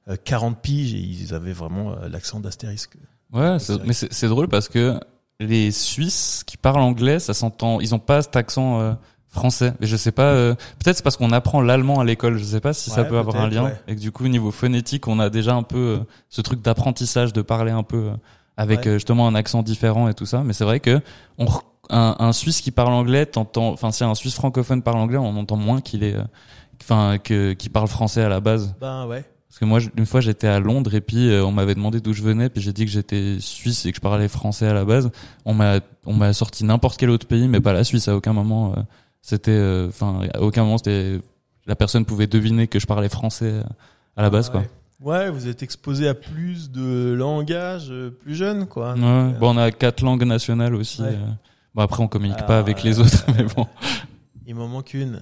[0.10, 2.96] euh, 40 piges et ils avaient vraiment euh, l'accent d'astérisque.
[3.34, 5.00] Ouais, mais c'est drôle parce que
[5.40, 7.82] les Suisses qui parlent anglais, ça s'entend.
[7.82, 8.94] Ils ont pas cet accent euh,
[9.28, 9.74] français.
[9.82, 10.32] Mais je sais pas.
[10.32, 12.38] euh, Peut-être c'est parce qu'on apprend l'allemand à l'école.
[12.38, 13.66] Je sais pas si ça peut avoir un lien.
[13.66, 13.76] ouais.
[13.88, 17.34] Et que du coup, niveau phonétique, on a déjà un peu euh, ce truc d'apprentissage,
[17.34, 18.12] de parler un peu euh,
[18.56, 18.88] avec Ouais.
[18.88, 20.42] euh, justement un accent différent et tout ça.
[20.46, 21.02] Mais c'est vrai que
[21.38, 21.48] on,
[21.90, 23.70] un, un Suisse qui parle anglais, t'entends.
[23.70, 26.16] Enfin, si un Suisse francophone parle anglais, on entend moins qu'il est.
[26.16, 26.24] euh,
[26.82, 28.76] Enfin, que qui parle français à la base.
[28.82, 29.24] Ben ouais.
[29.48, 32.12] Parce que moi, une fois, j'étais à Londres et puis euh, on m'avait demandé d'où
[32.12, 34.84] je venais, puis j'ai dit que j'étais suisse et que je parlais français à la
[34.84, 35.10] base.
[35.46, 38.10] On m'a, on m'a sorti n'importe quel autre pays, mais pas la Suisse.
[38.10, 38.82] À aucun moment, euh,
[39.22, 41.22] c'était, enfin, à aucun moment, c'était,
[41.66, 43.62] la personne pouvait deviner que je parlais français
[44.18, 44.60] à la base, Ah
[45.00, 45.14] quoi.
[45.14, 45.30] ouais.
[45.30, 48.96] Vous êtes exposé à plus de langages plus jeunes, quoi.
[48.96, 49.34] Ouais.
[49.40, 51.02] Bon, on a quatre langues nationales aussi.
[51.02, 51.18] Ouais.
[51.76, 53.68] Bon, après, on communique pas avec les euh, autres, mais bon.
[54.48, 55.20] Il m'en manque une.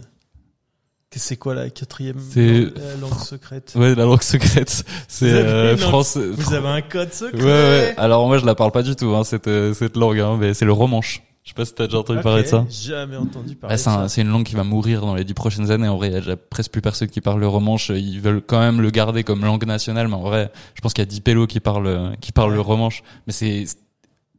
[1.16, 3.74] C'est quoi la quatrième langue, euh, langue secrète?
[3.76, 6.28] Ouais, la langue secrète, c'est euh, français.
[6.32, 7.94] Vous avez un code secret Ouais, ouais.
[7.98, 10.56] Alors moi, je la parle pas du tout, hein, cette euh, cette langue, hein, mais
[10.56, 11.22] c'est le romanche.
[11.44, 12.66] Je sais pas si t'as déjà entendu parler de ça.
[12.70, 15.88] Jamais entendu parler un- c'est une langue qui va mourir dans les dix prochaines années.
[15.88, 17.90] En vrai, il y a presque plus personne qui parle le romanche.
[17.90, 21.02] Ils veulent quand même le garder comme langue nationale, mais en vrai, je pense qu'il
[21.04, 22.56] y a dix pélos qui parlent, qui parlent Ouais.
[22.56, 23.04] le romanche.
[23.28, 23.66] Mais c'est,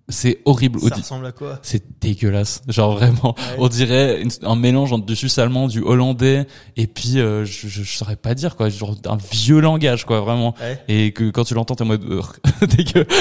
[0.08, 0.80] c'est horrible.
[0.80, 2.62] Ça ressemble à quoi C'est dégueulasse.
[2.68, 3.56] Genre vraiment, Ouais.
[3.58, 7.68] on dirait une- un mélange entre du suisse allemand, du hollandais, et puis euh, je,
[7.68, 10.54] je, je saurais pas dire quoi, genre un vieux langage quoi, vraiment.
[10.60, 10.82] Ouais.
[10.88, 12.24] Et que quand tu l'entends, t'es en mode Ugh,
[12.68, 13.06] dégueu.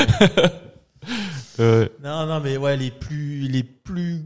[1.60, 4.26] Euh, Non, non, mais ouais, les plus, les plus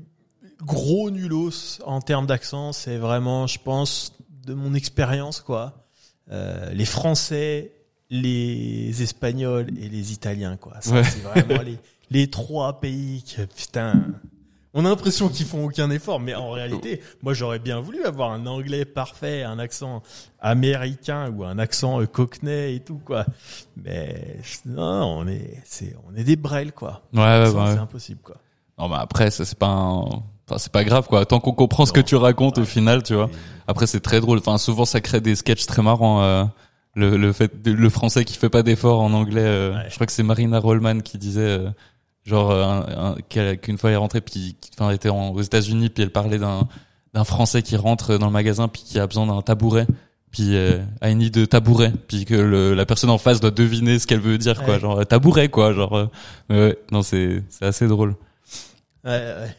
[0.63, 2.71] gros nulos en termes d'accent.
[2.71, 4.13] C'est vraiment, je pense,
[4.45, 5.87] de mon expérience, quoi.
[6.31, 7.71] Euh, les Français,
[8.09, 10.75] les Espagnols et les Italiens, quoi.
[10.79, 11.03] Ça, Ouais.
[11.03, 11.77] C'est vraiment les,
[12.09, 13.93] les trois pays que, putain,
[14.73, 18.31] on a l'impression qu'ils font aucun effort, mais en réalité, moi j'aurais bien voulu avoir
[18.31, 20.03] un anglais parfait, un accent
[20.39, 23.25] américain ou un accent euh, cockney et tout, quoi.
[23.75, 27.01] Mais non, on est, c'est, on est des brels, quoi.
[27.13, 27.71] Ouais, ouais, ouais.
[27.73, 28.37] C'est impossible, quoi.
[28.77, 30.01] Non, mais après, ça, c'est pas un...
[30.49, 31.25] Enfin, c'est pas grave, quoi.
[31.25, 33.29] Tant qu'on comprend ce que tu racontes au final, tu vois.
[33.67, 34.37] Après, c'est très drôle.
[34.37, 36.21] Enfin, souvent, ça crée des sketchs très marrants.
[36.23, 36.45] euh,
[36.95, 39.41] le, le fait, de- le français qui fait pas d'efforts en anglais.
[39.41, 39.73] euh.
[39.89, 41.69] Je crois que c'est Marina Rollman qui disait, euh,
[42.27, 45.29] genre, euh, un- un- qu'elle- qu'une fois elle est rentrée, puis, enfin, elle était en-
[45.29, 46.67] aux États-Unis, puis elle parlait d'un
[47.13, 49.87] d'un français qui rentre dans le magasin, puis qui a besoin d'un tabouret.
[50.29, 53.97] Puis euh, I need a tabouret, puis que le, la personne en face doit deviner
[53.97, 54.75] ce qu'elle veut dire, quoi.
[54.75, 54.79] Ouais.
[54.79, 55.73] Genre tabouret, quoi.
[55.73, 56.07] Genre, euh,
[56.51, 58.15] ouais, non, c'est c'est assez drôle.
[59.03, 59.55] Ouais, ouais.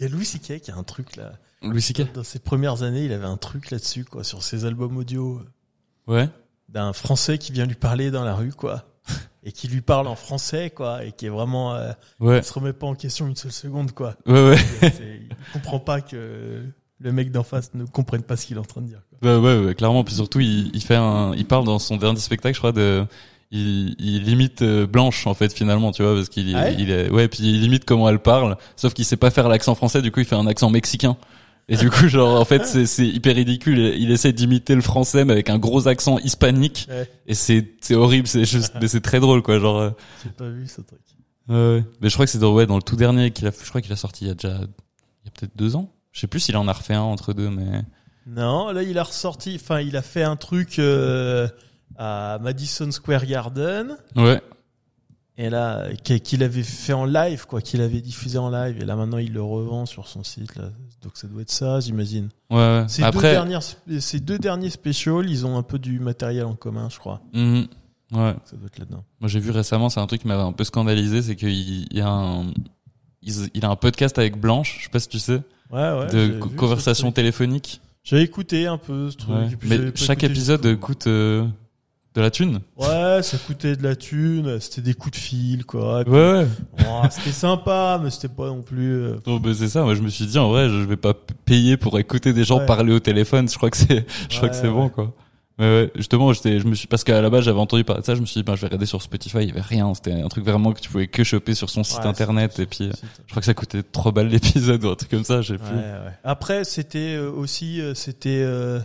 [0.00, 0.60] Il y a Louis C.K.
[0.60, 1.32] qui a un truc là.
[1.62, 2.12] Louis C.K.
[2.14, 5.40] Dans ses premières années, il avait un truc là-dessus, quoi, sur ses albums audio,
[6.06, 6.28] Ouais.
[6.68, 8.84] d'un Français qui vient lui parler dans la rue, quoi,
[9.44, 12.38] et qui lui parle en français, quoi, et qui est vraiment, euh, Ouais.
[12.38, 14.14] il se remet pas en question une seule seconde, quoi.
[14.26, 14.58] Ouais, ouais.
[15.30, 16.62] Il comprend pas que
[17.00, 19.00] le mec d'en face ne comprenne pas ce qu'il est en train de dire.
[19.20, 19.36] Quoi.
[19.38, 20.02] Ouais, ouais, ouais, clairement.
[20.04, 23.06] Puis surtout, il, il fait un, il parle dans son dernier spectacle, je crois, de,
[23.52, 26.90] il, il imite euh, Blanche en fait finalement, tu vois, parce qu'il, Ah ouais il
[26.90, 30.02] est, ouais, puis il imite comment elle parle, sauf qu'il sait pas faire l'accent français,
[30.02, 31.16] du coup, il fait un accent mexicain.
[31.70, 33.78] Et du coup, genre, en fait, c'est, c'est hyper ridicule.
[33.78, 36.86] Il essaie d'imiter le français, mais avec un gros accent hispanique.
[36.90, 37.10] Ouais.
[37.26, 39.78] Et c'est, c'est horrible, c'est juste, mais c'est très drôle, quoi, genre.
[39.78, 39.90] euh,
[40.24, 41.00] J'ai pas vu ce truc.
[41.48, 41.84] Ouais, ouais.
[42.00, 43.80] Mais je crois que c'est dans, ouais, dans le tout dernier qu'il a, je crois
[43.82, 45.92] qu'il a sorti il y a déjà, il y a peut-être deux ans.
[46.12, 47.82] Je sais plus s'il en a refait un entre deux, mais.
[48.26, 51.48] Non, là, il a ressorti, enfin, il a fait un truc euh,
[51.96, 53.96] à Madison Square Garden.
[54.16, 54.40] Ouais.
[55.40, 58.96] Et là, qu'il avait fait en live, quoi, qu'il avait diffusé en live, et là
[58.96, 60.64] maintenant il le revend sur son site, là.
[61.02, 62.28] Donc ça doit être ça, j'imagine.
[62.50, 62.84] Ouais, ouais.
[62.88, 63.62] Ces, deux dernières,
[64.00, 67.20] ces deux derniers specials, ils ont un peu du matériel en commun, je crois.
[67.32, 67.68] Mhm.
[68.14, 68.34] ouais.
[68.44, 69.04] Ça doit être là-dedans.
[69.20, 72.00] Moi, j'ai vu récemment, c'est un truc qui m'avait un peu scandalisé, c'est qu'il y
[72.00, 72.46] a un,
[73.22, 76.06] il, il a un podcast avec Blanche, je sais pas si tu sais, Ouais, ouais.
[76.12, 77.80] de co- conversation téléphonique.
[78.02, 79.58] J'ai écouté un peu ce truc.
[79.62, 81.46] Mais chaque épisode coûte euh,
[82.18, 82.60] de la thune.
[82.76, 86.02] Ouais, ça coûtait de la thune, c'était des coups de fil, quoi.
[86.04, 86.46] Puis, Ouais, ouais.
[86.86, 89.02] oh, c'était sympa, mais c'était pas non plus.
[89.04, 89.82] euh, bah, c'est ça.
[89.82, 92.58] Moi, je me suis dit, en vrai, je vais pas payer pour écouter des gens
[92.58, 92.66] Ouais.
[92.66, 93.48] parler au téléphone.
[93.48, 95.14] Je crois que c'est, je crois que c'est bon, quoi.
[95.60, 98.06] Mais ouais, justement, j'étais, je me suis, parce qu'à la base, j'avais entendu parler de
[98.06, 99.92] ça, je me suis dit, ben, je vais regarder sur Spotify, il y avait rien.
[99.92, 102.60] C'était un truc vraiment que tu pouvais que choper sur son site ouais, internet.
[102.60, 102.92] Et puis, euh,
[103.26, 105.58] je crois que ça coûtait 3 balles l'épisode ou un truc comme ça, j'ai Ouais,
[105.58, 105.78] plus.
[106.22, 108.78] Après, c'était euh, aussi, euh, c'était euh,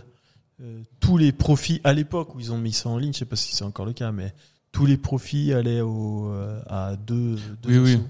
[1.00, 3.12] tous les profits à l'époque où ils ont mis ça en ligne.
[3.12, 4.34] Je sais pas si c'est encore le cas, mais
[4.72, 7.36] tous les profits allaient au, euh, à deux.
[7.62, 8.00] deux Oui, oui.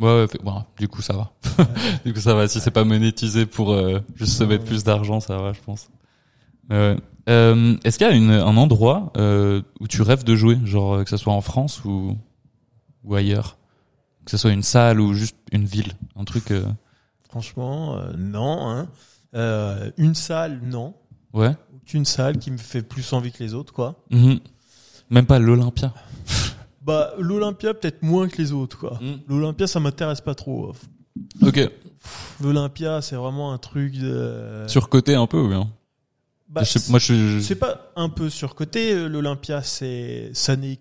[0.00, 1.32] Ouais, ouais, bon, du coup, ça va.
[2.04, 2.48] du coup, ça va.
[2.48, 5.88] Si c'est pas monétisé pour euh, juste se mettre plus d'argent, ça va, je pense.
[6.72, 10.94] Euh, Est-ce qu'il y a une, un endroit euh, où tu rêves de jouer, genre
[10.94, 12.16] euh, que ce soit en France ou
[13.04, 13.58] ou ailleurs,
[14.24, 16.50] que ce soit une salle ou juste une ville, un truc.
[16.50, 16.64] euh,
[17.28, 18.68] Franchement, euh, non.
[18.70, 18.88] Hein.
[19.34, 20.94] Euh, une salle, non.
[21.34, 21.54] Ouais.
[21.74, 24.02] Aucune salle qui me fait plus envie que les autres, quoi.
[24.10, 24.38] Mhm.
[25.10, 25.92] Même pas l'Olympia.
[26.82, 28.98] Bah, l'Olympia peut-être moins que les autres, quoi.
[29.00, 29.20] Mhm.
[29.28, 30.74] L'Olympia, ça m'intéresse pas trop.
[31.40, 31.58] Ok.
[32.42, 34.64] L'Olympia, c'est vraiment un truc de.
[34.66, 35.70] Surcoté un peu ou bien
[36.46, 37.14] Bah, Je sais- Moi, je.
[37.14, 38.92] je- C'est pas un peu surcoté.
[38.92, 40.78] euh, L'Olympia, c'est, ça n'est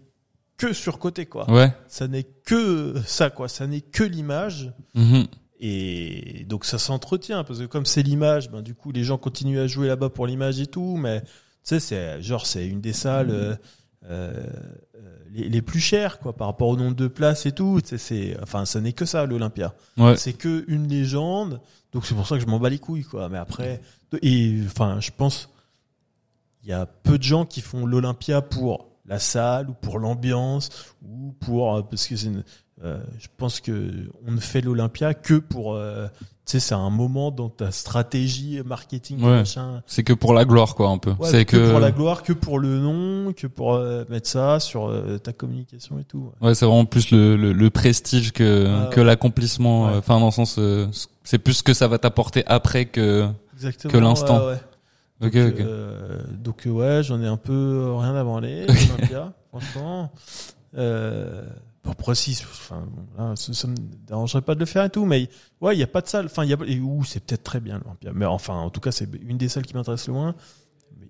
[0.58, 1.50] que surcoté, quoi.
[1.50, 1.74] Ouais.
[1.88, 3.48] Ça n'est que ça, quoi.
[3.48, 4.74] Ça n'est que l'image.
[4.96, 5.28] Mhm.
[5.66, 9.60] Et donc, ça s'entretient, parce que comme c'est l'image, ben, du coup, les gens continuent
[9.60, 11.28] à jouer là-bas pour l'image et tout, mais, tu
[11.64, 13.56] sais, c'est, genre, c'est une des salles, euh,
[14.10, 14.46] euh,
[15.32, 17.80] les, les plus chères, quoi, par rapport au nombre de places et tout.
[17.86, 19.74] C'est, enfin, ça n'est que ça, l'Olympia.
[19.98, 20.18] Ouais.
[20.18, 21.62] C'est que une légende.
[21.94, 23.30] Donc c'est pour ça que je m'en bats les couilles, quoi.
[23.30, 23.80] Mais après,
[24.22, 25.48] et enfin, je pense,
[26.64, 30.70] il y a peu de gens qui font l'Olympia pour la salle ou pour l'ambiance
[31.08, 32.44] ou pour euh, parce que c'est une-
[32.84, 36.08] je pense que on ne fait l'Olympia que pour euh,
[36.46, 39.38] tu sais c'est un moment dans ta stratégie marketing Ouais.
[39.40, 41.12] machin C'est que pour la gloire, quoi, un peu.
[41.12, 41.72] Ouais, c'est que, que.
[41.72, 45.32] pour la gloire que pour le nom que pour euh, mettre ça sur euh, ta
[45.32, 49.06] communication et tout Ouais, c'est vraiment plus le, le, le prestige que, Ah, que ouais.
[49.06, 49.86] l'accomplissement.
[49.86, 49.94] Ouais.
[49.94, 50.88] euh, Enfin, dans le sens, euh,
[51.24, 53.28] c'est plus ce que ça va t'apporter après que.
[53.56, 54.40] exactement Que l'instant.
[54.48, 55.28] ouais, ouais.
[55.28, 55.60] Ok, donc, ok.
[55.62, 58.66] euh, donc, euh, ouais, j'en ai un peu euh, rien à branler,
[59.52, 60.12] franchement.
[60.76, 61.44] Euh,
[61.86, 63.76] après, si, enfin, là, ça, me
[64.08, 65.30] dérangerait pas de le faire et tout, mais
[65.62, 66.26] ouais, il y a pas de salle.
[66.26, 68.12] Enfin, il y a, et ouh, c'est peut-être très bien l'Olympia.
[68.14, 70.36] Mais enfin, en tout cas, c'est une des salles qui m'intéresse le moins.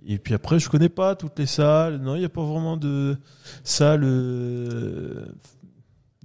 [0.06, 1.98] Et puis après, je connais pas toutes les salles.
[1.98, 3.18] Non, il y a pas vraiment de
[3.64, 4.04] salles.
[4.04, 5.26] euh,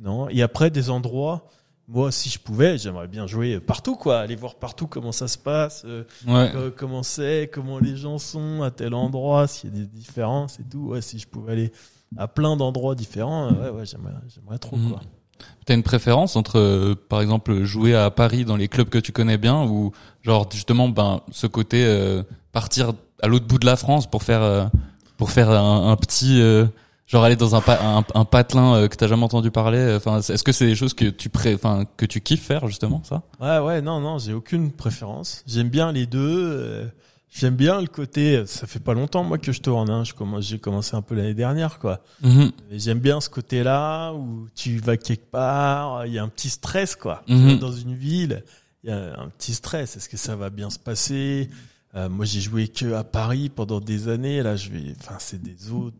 [0.00, 0.28] Non.
[0.30, 1.46] Et après, des endroits.
[1.86, 4.18] moi, si je pouvais, j'aimerais bien jouer partout, quoi.
[4.20, 6.52] Aller voir partout comment ça se passe, euh, Ouais.
[6.54, 10.58] euh, comment c'est, comment les gens sont à tel endroit, s'il y a des différences
[10.60, 10.88] et tout.
[10.88, 11.72] Ouais, si je pouvais aller
[12.16, 14.90] à plein d'endroits différents, euh, ouais, ouais, j'aimerais, j'aimerais trop, Mhm.
[14.90, 15.00] quoi.
[15.66, 19.12] T'as une préférence entre, euh, par exemple, jouer à Paris dans les clubs que tu
[19.12, 19.92] connais bien ou
[20.22, 22.92] genre justement ben ce côté euh, partir
[23.22, 24.64] à l'autre bout de la France pour faire euh,
[25.16, 26.66] pour faire un, un petit euh,
[27.06, 29.94] genre aller dans un pa- un, un patelin que t'as jamais entendu parler.
[29.96, 33.02] Enfin, est-ce que c'est des choses que tu pré, enfin que tu kiffes faire justement
[33.04, 33.22] ça?
[33.40, 35.44] Ouais, ouais, non, non, j'ai aucune préférence.
[35.46, 36.90] J'aime bien les deux.
[37.30, 38.46] J'aime bien le côté.
[38.46, 39.90] Ça fait pas longtemps moi que je tourne.
[39.90, 40.02] Hein.
[40.04, 42.00] Je commence, j'ai commencé un peu l'année dernière, quoi.
[42.22, 42.52] Mhm.
[42.70, 46.48] Et J'aime bien ce côté-là où tu vas quelque part, il y a un petit
[46.48, 47.22] stress, quoi.
[47.28, 47.48] Mhm.
[47.50, 48.42] vas Dans une ville,
[48.82, 49.96] il y a un petit stress.
[49.96, 51.50] Est-ce que ça va bien se passer?
[51.94, 54.42] Euh, Moi, j'ai joué que à Paris pendant des années.
[54.42, 54.94] Là, je vais.
[55.00, 55.96] Enfin, c'est des autres.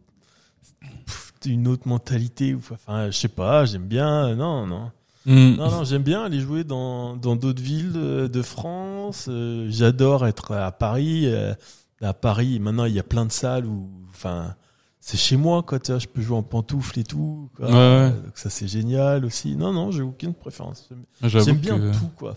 [1.47, 2.55] Une autre mentalité.
[2.55, 3.65] Enfin, je sais pas.
[3.65, 4.35] J'aime bien.
[4.35, 4.91] Non, non.
[5.27, 5.57] Mhm.
[5.57, 9.27] Non, non, j'aime bien aller jouer dans dans d'autres villes de, France.
[9.29, 11.25] Euh, J'adore être à Paris.
[11.27, 11.55] Euh,
[12.01, 14.55] à Paris, maintenant, il y a plein de salles où, enfin,
[15.01, 15.79] c'est chez moi, quoi.
[15.81, 17.51] Tu vois, je peux jouer en pantoufles et tout.
[17.57, 17.67] Quoi.
[17.67, 18.11] Ouais, ouais.
[18.11, 19.57] Donc ça, c'est génial aussi.
[19.57, 20.89] Non, non, j'ai aucune préférence.
[21.23, 22.35] J'aime- bien que- tout, quoi.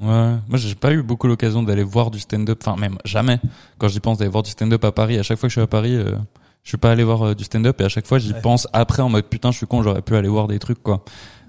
[0.00, 3.38] Ouais, moi j'ai pas eu beaucoup l'occasion d'aller voir du stand-up, enfin même jamais.
[3.78, 5.62] Quand j'y pense d'aller voir du stand-up à Paris, à chaque fois que je suis
[5.62, 6.16] à Paris, euh,
[6.64, 8.40] je suis pas allé voir euh, du stand-up et à chaque fois j'y Ouais.
[8.40, 11.04] pense après en mode putain je suis con, j'aurais pu aller voir des trucs quoi.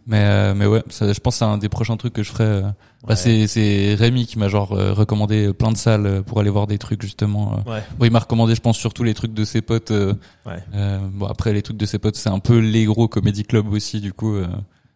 [0.08, 2.32] Mais euh, mais ouais, ça, je pense que c'est un des prochains trucs que je
[2.32, 2.44] ferai.
[2.44, 2.62] euh.
[2.62, 2.74] Bah,
[3.10, 3.16] Ouais.
[3.16, 6.78] c'est c'est Rémi qui m'a genre euh, recommandé plein de salles pour aller voir des
[6.78, 7.56] trucs justement.
[7.68, 7.84] Ouais.
[8.00, 9.92] Bon, il m'a recommandé je pense surtout les trucs de ses potes.
[9.92, 10.14] Ouais.
[10.76, 13.72] euh, bon après les trucs de ses potes c'est un peu les gros comédie club
[13.72, 14.36] aussi du coup.
[14.36, 14.48] euh,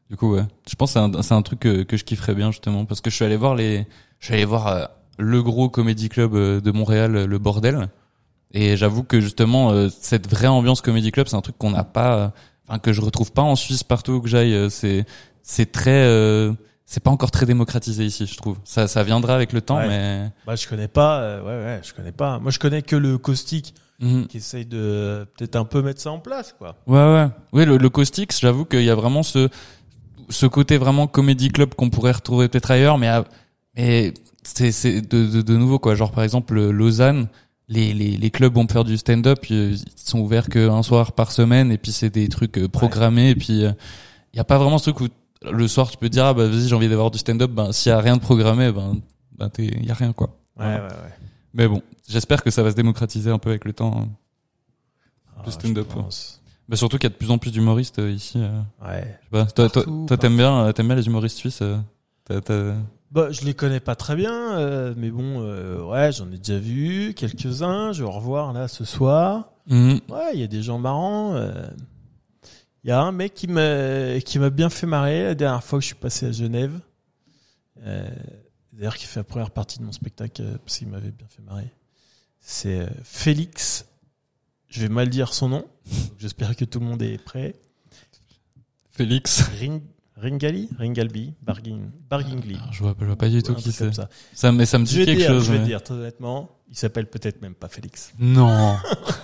[0.10, 2.34] du coup ouais, je pense que c'est un, c'est un truc que, que je kifferais
[2.34, 3.86] bien justement parce que je suis allé voir les,
[4.19, 4.86] je suis allé voir euh,
[5.19, 7.89] le gros comédie club euh, de Montréal, euh, le bordel.
[8.52, 11.84] Et j'avoue que justement euh, cette vraie ambiance comédie club c'est un truc qu'on n'a
[11.84, 12.28] pas, euh,
[12.69, 14.53] enfin que je retrouve pas en Suisse partout où que j'aille.
[14.53, 15.05] euh, C'est
[15.41, 16.53] c'est très euh,
[16.86, 18.58] c'est pas encore très démocratisé ici, je trouve.
[18.63, 19.88] Ça, ça viendra avec le temps, Ouais.
[19.88, 21.19] mais Bah, je connais pas.
[21.21, 22.39] euh, ouais, ouais, je connais pas.
[22.39, 24.27] Moi, je connais que le caustique Mhm.
[24.27, 26.75] qui essaye de peut-être un peu mettre ça en place, quoi.
[26.88, 27.27] Ouais, ouais.
[27.51, 29.49] Oui, le, le caustique, j'avoue qu'il y a vraiment ce,
[30.29, 33.25] ce côté vraiment comédie club qu'on pourrait retrouver peut-être ailleurs, mais, à-
[33.75, 35.95] mais c'est, c'est de, de, de nouveau, quoi.
[35.95, 37.27] Genre, par exemple, Lausanne,
[37.69, 41.32] les, les, les clubs vont faire du stand-up, euh, ils sont ouverts qu'un soir par
[41.32, 43.71] semaine, et puis c'est des trucs euh, programmés, et puis euh,
[44.34, 46.47] il y a pas vraiment ce truc où le soir tu peux dire, ah bah
[46.47, 48.97] vas-y, j'ai envie d'avoir du stand-up, ben s'il y a rien de programmé, ben,
[49.38, 50.27] ben t'es, y a rien, quoi.
[50.58, 50.77] Ouais, Voilà.
[50.88, 51.13] ouais, ouais.
[51.53, 53.95] Mais bon, j'espère que ça va se démocratiser un peu avec le temps.
[54.01, 54.10] hein.
[55.38, 55.88] Ah, Le stand-up.
[56.67, 58.38] Bah, surtout qu'il y a de plus en plus d'humoristes euh, ici.
[58.38, 58.60] euh.
[58.86, 59.01] Ouais.
[59.03, 61.62] Je sais pas, toi, toi, Partout, toi, t'aimes bien, euh, t'aimes bien les humoristes suisses.
[61.63, 61.77] euh,
[62.25, 62.75] t'as- t'as-
[63.12, 66.60] Bah, je les connais pas très bien, euh, mais bon, euh, ouais, j'en ai déjà
[66.60, 67.91] vu quelques-uns.
[67.91, 69.52] Je vais en revoir là ce soir.
[69.67, 70.00] Mhm.
[70.10, 71.34] Ouais, il y a des gens marrants.
[71.36, 71.67] euh.
[72.84, 75.80] Il y a un mec qui m'a qui m'a bien fait marrer la dernière fois
[75.80, 76.80] que je suis passé à Genève.
[77.84, 78.08] Euh,
[78.74, 81.41] D'ailleurs, qui fait la première partie de mon spectacle euh, parce qu'il m'avait bien fait
[81.41, 81.74] marrer.
[82.39, 83.86] C'est Félix.
[84.69, 85.65] Je vais mal dire son nom.
[86.19, 87.56] J'espère que tout le monde est prêt.
[88.91, 89.41] Félix.
[89.60, 89.82] Ring,
[90.21, 92.58] Ringali, Ringalby, Bargin, Bargingli.
[92.71, 93.93] Je vois, je vois pas du tout qui c'est.
[93.93, 94.10] ça.
[94.34, 95.45] Ça, mais ça me Je dit vais quelque dire, chose.
[95.45, 98.13] je vais mais- dire très honnêtement, il s'appelle peut-être même pas Félix.
[98.19, 98.75] Non.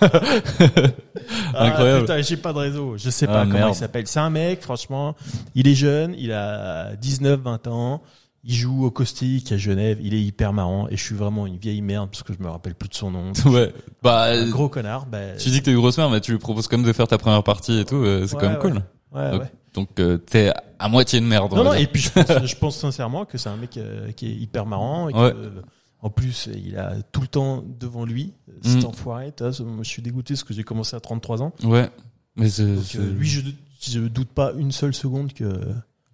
[1.54, 2.00] Ah, Incroyable.
[2.02, 2.96] putain, j'ai pas de réseau.
[2.98, 3.70] Je sais Ah, pas comment merde.
[3.72, 4.06] il s'appelle.
[4.06, 5.14] C'est un mec, franchement.
[5.54, 8.02] Il est jeune, il a 19, 20 ans.
[8.44, 9.98] Il joue au caustique à Genève.
[10.02, 10.86] Il est hyper marrant.
[10.88, 13.10] Et je suis vraiment une vieille merde parce que je me rappelle plus de son
[13.10, 13.32] nom.
[13.46, 13.72] ouais.
[14.02, 15.06] Bah, Un euh, gros connard.
[15.06, 16.92] Bah, tu dis que t'es une grosse mère, mais tu lui proposes quand même de
[16.92, 17.96] faire ta première partie et tout.
[17.96, 18.62] euh, c'est Ouais, quand même ouais.
[18.70, 18.82] cool.
[19.18, 19.50] ouais, Donc, ouais.
[19.76, 21.52] Donc euh, t'es à moitié une merde.
[21.52, 24.26] on Non, et puis je pense, je pense sincèrement que c'est un mec euh, qui
[24.26, 25.08] est hyper marrant.
[25.08, 25.32] Et que, Ouais.
[25.36, 25.60] euh,
[26.00, 28.32] en plus, il a tout le temps devant lui.
[28.62, 28.86] Cet Mm.
[28.86, 29.32] enfoiré.
[29.40, 29.50] Moi,
[29.82, 31.52] je suis dégoûté parce que j'ai commencé à 33 ans.
[31.64, 31.88] Ouais.
[32.36, 33.40] Mais Donc, lui, je,
[33.80, 35.60] je doute pas une seule seconde que.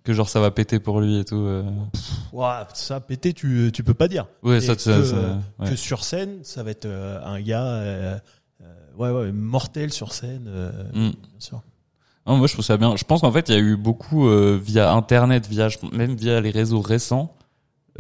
[0.05, 1.37] que genre ça va péter pour lui et tout.
[1.37, 1.62] euh.
[2.33, 4.27] Ouah, ça, péter, tu, tu peux pas dire.
[4.42, 5.70] Ouais, Et ça, que, ça- ouais.
[5.70, 8.20] que sur scène, ça va être un gars
[8.98, 10.48] ouais, ouais, mortel sur scène,
[10.94, 11.11] Mm.
[11.11, 11.62] bien sûr.
[12.27, 12.95] Non, moi je trouve ça bien.
[12.97, 16.41] Je pense qu'en fait il y a eu beaucoup euh, via internet, via même via
[16.41, 17.35] les réseaux récents.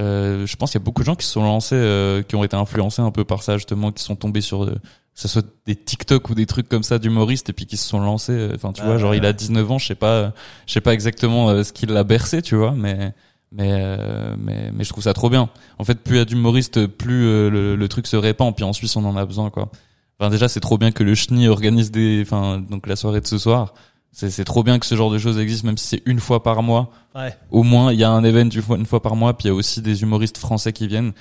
[0.00, 2.34] Euh, je pense qu'il y a beaucoup de gens qui se sont lancés, euh, qui
[2.34, 4.70] ont été influencés un peu par ça justement, qui sont tombés sur euh,
[5.14, 7.86] que ce soit des TikTok ou des trucs comme ça d'humoristes et puis qui se
[7.88, 8.32] sont lancés.
[8.32, 10.32] euh, Enfin tu vois, genre il a 19 ans, je sais pas,
[10.66, 13.12] je sais pas exactement euh, ce qui l'a bercé, tu vois, mais
[13.50, 13.96] mais
[14.38, 15.50] mais mais je trouve ça trop bien.
[15.78, 18.54] En fait, plus il y a d'humoristes, plus le, le truc se répand.
[18.56, 19.68] Puis en Suisse, on en a besoin quoi.
[20.18, 23.26] Enfin déjà, c'est trop bien que le Schni organise des, enfin donc la soirée de
[23.26, 23.74] ce soir.
[24.12, 26.42] C'est c'est trop bien que ce genre de choses existe, même si c'est une fois
[26.42, 26.90] par mois.
[27.14, 27.34] Ouais.
[27.50, 29.32] Au moins, il y a un event une fois, une fois par mois.
[29.36, 31.12] Puis il y a aussi des humoristes français qui viennent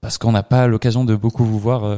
[0.00, 1.96] parce qu'on n'a pas l'occasion de beaucoup vous voir euh,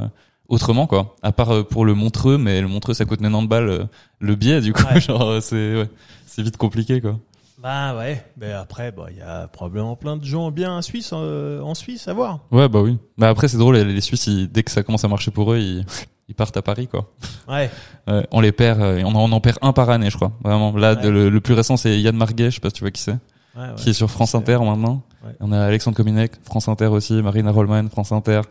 [0.49, 1.17] autrement quoi.
[1.23, 3.85] À part euh, pour le Montreux, mais le Montreux ça coûte 90 balles euh,
[4.21, 4.85] le billet du coup.
[4.93, 5.01] Ouais.
[5.01, 5.91] Genre euh, c'est ouais,
[6.27, 7.19] c'est vite compliqué quoi.
[7.61, 11.11] Bah ouais, mais après, bah il y a probablement plein de gens bien en Suisse,
[11.15, 12.41] euh, en Suisse à voir.
[12.53, 12.99] Ouais, bah oui.
[13.17, 15.53] Bah après, c'est drôle, les, les Suisses, ils- dès que ça commence à marcher pour
[15.55, 15.85] eux, ils,
[16.29, 17.13] ils partent à Paris, quoi.
[17.49, 17.71] Ouais.
[18.09, 20.31] Ouais, on les perd, euh, on, en, on en perd un par année, je crois.
[20.45, 20.71] Vraiment.
[20.77, 21.03] Là, Ouais.
[21.03, 23.03] de- le, le plus récent, c'est Yann Marguet, je sais pas si tu vois qui
[23.03, 23.19] c'est, ouais,
[23.57, 23.75] ouais.
[23.77, 25.03] qui est sur France Inter maintenant.
[25.25, 25.33] Ouais.
[25.41, 28.43] On a Alexandre Cominec, France Inter aussi, Marina Rollman, France Inter.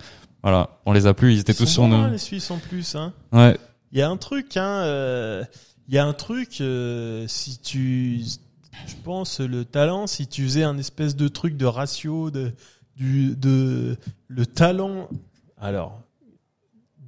[0.43, 1.95] Voilà, on les a plus, ils étaient Ils tous sur nous.
[1.95, 3.13] hein, les Suisses en plus, hein.
[3.31, 3.57] Ouais,
[3.93, 4.81] Il y a un truc, hein.
[4.83, 5.43] euh,
[5.87, 8.21] Il y a un truc, euh, si tu,
[8.87, 12.51] je pense, le talent, si tu faisais un espèce de truc de ratio de,
[12.97, 15.07] du, de, le talent.
[15.61, 16.01] Alors,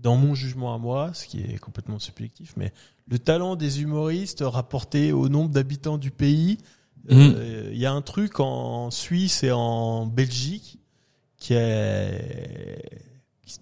[0.01, 2.71] dans mon jugement à moi, ce qui est complètement subjectif, mais
[3.07, 6.57] le talent des humoristes rapporté au nombre d'habitants du pays,
[7.11, 10.77] euh, il y a un truc en Suisse et en Belgique
[11.37, 12.81] qui est,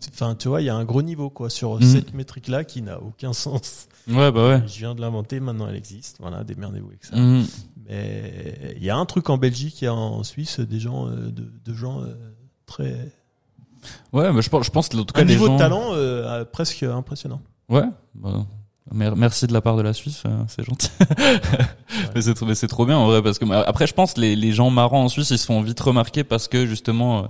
[0.09, 1.81] enfin, tu vois, il y a un gros niveau quoi sur Mhm.
[1.83, 3.87] cette métrique-là qui n'a aucun sens.
[4.07, 4.63] ouais, bah ouais.
[4.67, 6.17] Je viens de l'inventer, maintenant elle existe.
[6.19, 7.15] Voilà, démerdez-vous avec ça.
[7.15, 7.45] Mhm.
[7.87, 11.51] Mais il y a un truc en Belgique et en Suisse, des gens, euh, de,
[11.63, 12.15] de gens euh,
[12.65, 13.11] très.
[14.13, 15.53] Ouais, mais je pense, je pense, en tout cas, Un les niveau gens.
[15.55, 17.41] de talent euh, presque impressionnant.
[17.69, 17.83] Ouais.
[18.13, 18.45] bah,
[18.91, 20.89] mer- merci de la part de la Suisse, euh, c'est gentil.
[22.15, 24.35] mais c'est trop, mais c'est trop bien en vrai parce que après, je pense les
[24.35, 27.27] les gens marrants en Suisse, ils se font vite remarquer parce que justement, euh,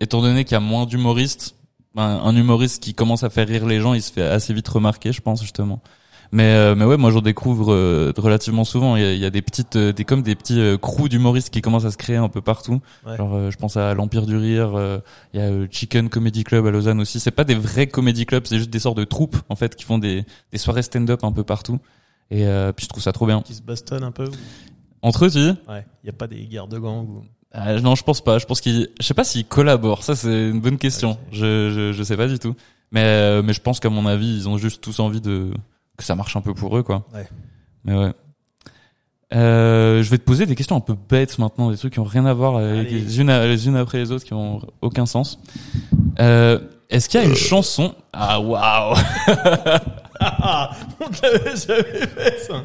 [0.00, 1.54] étant donné qu'il y a moins d'humoristes,
[1.94, 4.68] ben, un humoriste qui commence à faire rire les gens, il se fait assez vite
[4.68, 5.80] remarquer, je pense justement.
[6.32, 8.96] Mais euh, mais ouais, moi j'en découvre euh, relativement souvent.
[8.96, 11.08] Il y a, il y a des petites, euh, des comme des petits euh, crews
[11.08, 12.80] d'humoristes qui commencent à se créer un peu partout.
[13.06, 13.16] Ouais.
[13.16, 14.72] Genre, euh, je pense à l'Empire du Rire.
[14.76, 14.98] euh,
[15.34, 17.20] Il y a Chicken Comedy Club à Lausanne aussi.
[17.20, 19.84] C'est pas des vrais comedy clubs, c'est juste des sortes de troupes en fait qui
[19.84, 21.78] font des des soirées stand-up un peu partout.
[22.30, 23.40] Et euh, puis je trouve ça trop bien.
[23.42, 24.24] Qui se bastonnent un peu.
[24.28, 24.32] ou-
[25.02, 25.86] Entre eux, tu dis Ouais.
[26.02, 27.06] Il n'y a pas des guerres de gang.
[27.08, 27.22] Ou...
[27.54, 28.38] Euh, Non, je pense pas.
[28.38, 30.02] Je pense qu'ils, je sais pas s'ils collaborent.
[30.02, 31.16] Ça, c'est une bonne question.
[31.30, 32.54] Je, je je sais pas du tout.
[32.90, 35.50] Mais euh, mais je pense qu'à mon avis, ils ont juste tous envie de
[35.96, 37.06] que ça marche un peu pour eux, quoi.
[37.14, 37.26] Ouais.
[37.84, 38.12] Mais ouais.
[39.34, 42.04] Euh, je vais te poser des questions un peu bêtes maintenant, des trucs qui ont
[42.04, 42.90] rien à voir, euh, Allez.
[43.00, 45.40] les unes, à- les unes après les autres, qui ont aucun sens.
[46.20, 48.94] Euh, Est-ce qu'il y a une chanson Ah waouh
[50.20, 52.62] Ah, on l'avait jamais fait ça.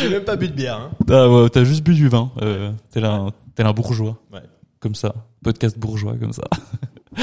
[0.00, 0.76] J'ai même pas bu de bière.
[0.78, 0.90] Hein.
[1.10, 2.30] Ah ouais, T'as juste bu du vin.
[2.40, 4.16] Euh, T'es un, un bourgeois.
[4.32, 4.40] Ouais.
[4.80, 5.14] Comme ça.
[5.42, 6.44] Podcast bourgeois comme ça.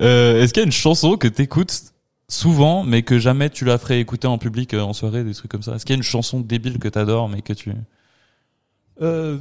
[0.00, 1.92] euh, Est-ce qu'il y a une chanson que t'écoutes
[2.28, 5.50] souvent, mais que jamais tu la ferais écouter en public, euh, en soirée, des trucs
[5.50, 7.72] comme ça Est-ce qu'il y a une chanson débile que t'adores, mais que tu...
[9.00, 9.38] Euh,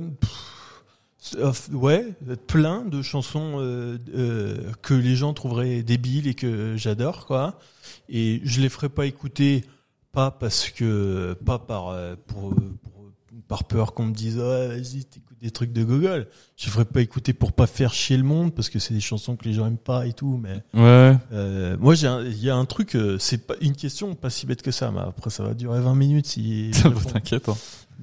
[1.36, 2.14] euh, ouais,
[2.48, 7.60] plein de chansons euh, euh, que les gens trouveraient débiles et que j'adore, quoi.
[8.10, 9.66] Et je les ferai pas écouter,
[10.12, 12.54] pas parce que, pas par euh, pour,
[13.48, 15.06] par peur qu'on me dise, ouais, vas-y,
[15.42, 16.28] des trucs de Google.
[16.56, 19.36] Je ferai pas écouter pour pas faire chier le monde parce que c'est des chansons
[19.36, 20.64] que les gens aiment pas et tout, mais.
[20.74, 21.16] Ouais.
[21.32, 24.30] Euh, moi, j'ai un- il y a un truc, euh, c'est pas une question pas
[24.30, 26.72] si bête que ça, mais après ça va durer 20 minutes si.
[27.14, 27.50] T'inquiète.
[27.50, 27.56] hein.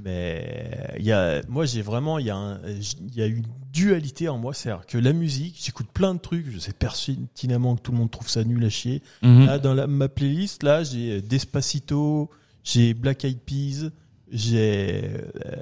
[0.03, 3.45] Mais il y a, moi, j'ai vraiment, il y a, un- il y a une
[3.73, 7.83] dualité en moi, c'est-à-dire que la musique, j'écoute plein de trucs, je sais pertinemment que
[7.83, 9.03] tout le monde trouve ça nul à chier.
[9.23, 9.47] Mhm.
[9.47, 12.29] Là, dans la- ma playlist, là, j'ai Despacito,
[12.65, 13.91] j'ai Black Eyed Peas,
[14.31, 15.11] j'ai
[15.45, 15.57] euh,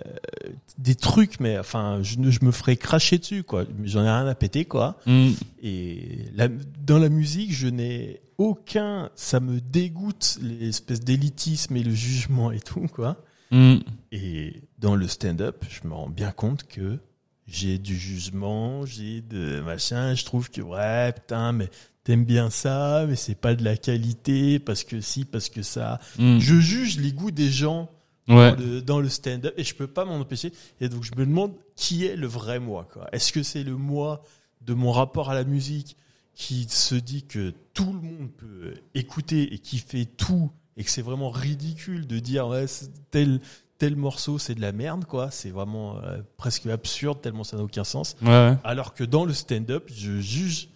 [0.79, 3.65] des trucs, mais enfin, je, me ferais cracher dessus, quoi.
[3.85, 4.99] J'en ai rien à péter, quoi.
[5.07, 5.35] Mhm.
[5.63, 11.95] Et la- dans la musique, je n'ai aucun, ça me dégoûte l'espèce d'élitisme et le
[11.95, 13.23] jugement et tout, quoi.
[13.51, 13.81] Mhm.
[14.13, 16.99] Et dans le stand-up, je me rends bien compte que
[17.47, 21.69] j'ai du jugement, j'ai de machin, je trouve que ouais, putain, mais
[22.05, 26.01] t'aimes bien ça, mais c'est pas de la qualité, parce que si, parce que ça.
[26.19, 26.39] Mhm.
[26.41, 27.91] Je juge les goûts des gens
[28.29, 28.53] Ouais.
[28.53, 30.53] dans le, dans le stand-up et je peux pas m'en empêcher.
[30.81, 33.09] Et donc je me demande qui est le vrai moi, quoi.
[33.13, 34.23] Est-ce que c'est le moi
[34.61, 35.97] de mon rapport à la musique
[36.35, 40.91] qui se dit que tout le monde peut écouter et qui fait tout et que
[40.91, 42.67] c'est vraiment ridicule de dire ouais,
[43.11, 43.41] tel
[43.79, 47.65] tel morceau c'est de la merde quoi c'est vraiment euh, presque absurde tellement ça n'a
[47.65, 48.55] aucun sens Ouais.
[48.65, 50.69] alors que dans le stand-up je juge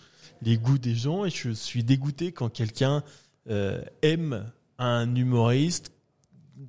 [0.43, 3.03] les goûts des gens et je suis dégoûté quand quelqu'un
[3.49, 4.45] euh, aime
[4.79, 5.93] un humoriste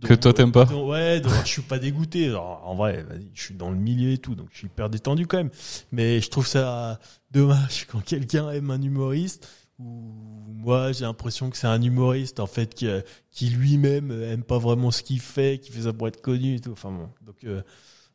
[0.05, 0.65] Que toi, t'aimes pas.
[0.65, 4.35] ouais dont je suis pas dégoûté en vrai je suis dans le milieu et tout
[4.35, 5.49] donc je suis hyper détendu quand même
[5.91, 6.99] mais je trouve ça
[7.31, 10.13] dommage quand quelqu'un aime un humoriste ou
[10.47, 14.57] moi j'ai l'impression que c'est un humoriste en fait qui, euh, qui lui-même aime pas
[14.57, 16.71] vraiment ce qu'il fait, qui fait ça pour être connu et tout.
[16.71, 17.61] Enfin bon, donc euh,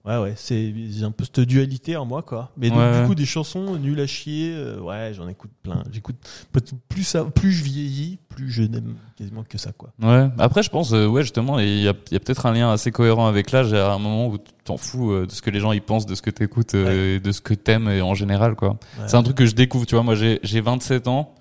[0.04, 2.50] ouais ouais, c'est j'ai un peu cette dualité en moi quoi.
[2.56, 3.06] Mais donc Ouais, du ouais.
[3.06, 5.82] coup des chansons nulles à chier, euh, ouais j'en écoute plein.
[5.92, 6.16] J'écoute
[6.88, 9.92] plus ça, plus je vieillis, plus je n'aime quasiment que ça quoi.
[10.02, 10.28] Ouais.
[10.38, 13.26] Après, je pense, euh, ouais, justement, il y a, y peut-être un lien assez cohérent
[13.26, 13.72] avec l'âge.
[13.74, 16.06] À un moment où tu t'en fous euh, de ce que les gens ils pensent,
[16.06, 18.70] de ce que t'écoutes, euh, et de ce que t'aimes et en général, quoi.
[18.98, 19.04] Ouais.
[19.06, 19.86] C'est un truc que je découvre.
[19.86, 21.34] Tu vois, moi, j'ai j'ai 27 ans.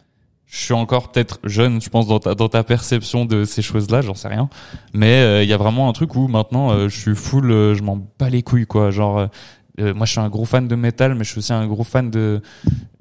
[0.52, 4.02] Je suis encore peut-être jeune, je pense dans ta dans ta perception de ces choses-là,
[4.02, 4.49] j'en sais rien.
[4.93, 7.74] Mais euh, il y a vraiment un truc où maintenant euh, je suis full, euh,
[7.74, 8.91] je m'en bats les couilles quoi.
[8.91, 9.28] Genre euh,
[9.80, 11.86] euh, moi je suis un gros fan de métal, mais je suis aussi un gros
[11.86, 12.41] fan de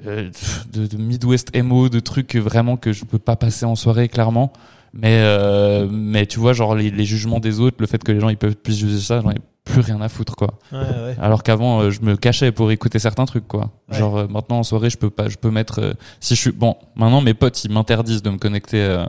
[0.07, 0.31] euh,
[0.73, 4.53] de, de Midwest emo, de trucs vraiment que je peux pas passer en soirée clairement.
[4.95, 8.21] Mais euh, mais tu vois genre les, les jugements des autres, le fait que les
[8.21, 10.55] gens ils peuvent plus juger ça, ai plus rien à foutre quoi.
[10.73, 11.17] Ouais, ouais.
[11.21, 13.71] Alors qu'avant, euh, je me cachais pour écouter certains trucs, quoi.
[13.91, 13.99] Ouais.
[13.99, 15.81] Genre euh, maintenant en soirée, je peux pas, je peux mettre.
[15.81, 19.05] euh, si je suis bon, maintenant mes potes ils m'interdisent de me connecter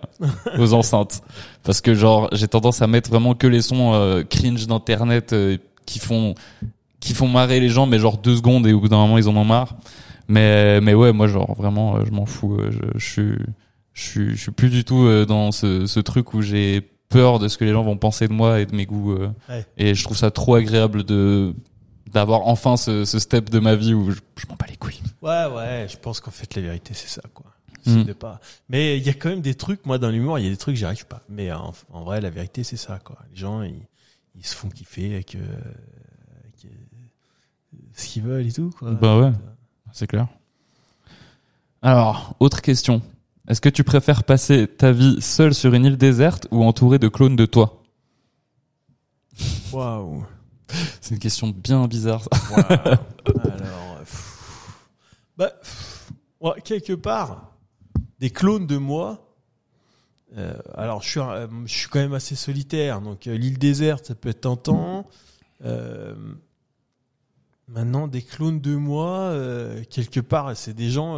[0.57, 1.21] aux enceintes
[1.63, 5.33] parce que genre j'ai tendance à mettre vraiment que les sons cringe d'internet
[5.85, 6.35] qui font
[6.99, 9.27] qui font marrer les gens, mais genre deux secondes et au bout d'un moment ils
[9.29, 9.75] en ont marre.
[10.27, 12.57] Mais mais ouais, moi genre vraiment, je m'en fous.
[12.69, 13.35] je, je suis
[13.93, 17.47] je suis je suis plus du tout dans ce ce truc où j'ai peur de
[17.47, 19.11] ce que les gens vont penser de moi et de mes goûts.
[19.13, 19.65] euh, Ouais.
[19.77, 21.53] et je trouve ça trop agréable de
[22.11, 25.01] d'avoir enfin ce, ce step de ma vie où je, je m'en bats les couilles.
[25.21, 27.45] Ouais, ouais, je pense qu'en fait, la vérité, c'est ça, quoi.
[27.85, 28.03] Mm.
[28.03, 28.41] De pas.
[28.67, 30.57] Mais il y a quand même des trucs, moi, dans l'humour, il y a des
[30.57, 31.21] trucs, j'y arrive pas.
[31.29, 33.17] Mais en, en vrai, la vérité, c'est ça, quoi.
[33.31, 33.79] Les gens, ils,
[34.35, 38.91] ils se font kiffer avec, euh, avec, euh, ce qu'ils veulent et tout, quoi.
[38.91, 39.31] Bah ouais.
[39.93, 40.27] C'est clair.
[41.81, 43.01] Alors, autre question.
[43.47, 47.07] Est-ce que tu préfères passer ta vie seul sur une île déserte ou entouré de
[47.07, 47.81] clones de toi?
[49.71, 50.25] Waouh.
[51.01, 52.27] C'est une question bien bizarre.
[52.55, 54.77] Alors, pff,
[55.37, 57.51] bah, pff, ouais, quelque part,
[58.19, 59.27] des clones de moi.
[60.37, 63.57] euh, alors, je suis, un- euh, je suis quand même assez solitaire, donc euh, l'île
[63.57, 65.07] déserte, ça peut être tentant.
[65.65, 66.15] Euh,
[67.67, 69.33] maintenant, des clones de moi,
[69.89, 71.17] quelque part, c'est des gens,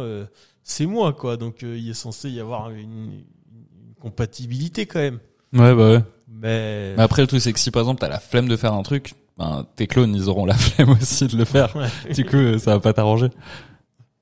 [0.64, 1.36] c'est moi, quoi.
[1.36, 5.20] Donc, euh, il est censé y avoir une, une compatibilité quand même.
[5.52, 6.02] Ouais, bah ouais.
[6.26, 8.72] Mais, Mais après, le truc, c'est que si par exemple t'as la flemme de faire
[8.72, 11.76] un truc, ben, tes clones, ils auront la flemme aussi de le faire.
[11.76, 12.12] Ouais.
[12.12, 13.28] Du coup, euh, ça va pas t'arranger.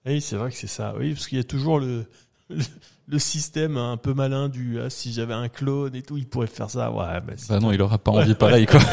[0.04, 0.94] Oui, c'est vrai que c'est ça.
[0.98, 2.04] Oui, parce qu'il y a toujours le,
[2.50, 2.62] le,
[3.06, 6.48] le système un peu malin du ah, si j'avais un clone et tout, il pourrait
[6.48, 6.90] faire ça.
[6.90, 7.34] Ouais, bah.
[7.48, 8.34] Bah non, il aura pas envie ouais.
[8.34, 8.80] pareil, quoi.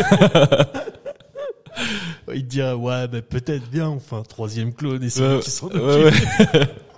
[2.34, 5.50] il te dirait ouais, bah, peut-être bien, un troisième clone et c'est qui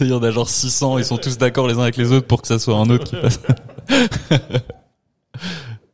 [0.00, 2.26] il y en a genre 600, ils sont tous d'accord les uns avec les autres
[2.26, 3.40] pour que ça soit un autre qui passe.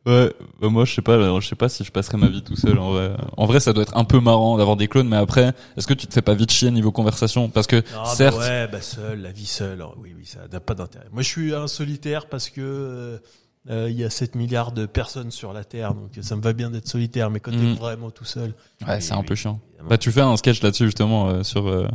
[0.05, 2.55] ouais, bah moi je sais pas, je sais pas si je passerai ma vie tout
[2.55, 3.11] seul en vrai.
[3.37, 5.93] En vrai, ça doit être un peu marrant d'avoir des clones, mais après, est-ce que
[5.93, 7.49] tu te fais pas vite chier niveau conversation?
[7.49, 9.73] Parce que bah certes, ouais, bah seul, la vie seule.
[9.73, 11.05] alors oui, oui, ça n'a pas d'intérêt.
[11.11, 13.17] Moi, je suis un solitaire parce que euh,
[13.69, 16.51] euh, il y a 7 milliards de personnes sur la Terre, donc ça me va
[16.53, 17.29] bien d'être solitaire.
[17.29, 17.73] Mais quand Mm.
[17.75, 18.53] t'es vraiment tout seul,
[18.87, 19.59] ouais, c'est un oui, peu chiant.
[19.69, 19.89] évidemment.
[19.89, 21.67] Bah tu fais un sketch là-dessus justement euh, sur.
[21.67, 21.87] euh,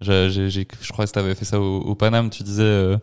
[0.00, 2.30] j'ai, j'ai, j'ai- je crois que t'avais fait ça au, au Paname.
[2.30, 2.96] Tu disais, euh,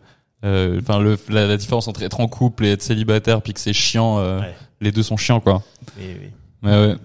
[0.44, 3.72] euh, enfin la, la différence entre être en couple et être célibataire, puis que c'est
[3.72, 4.18] chiant.
[4.18, 4.54] euh, Ouais.
[4.80, 5.62] Les deux sont chiants quoi.
[5.98, 6.28] oui, oui.
[6.62, 6.96] Mais ouais.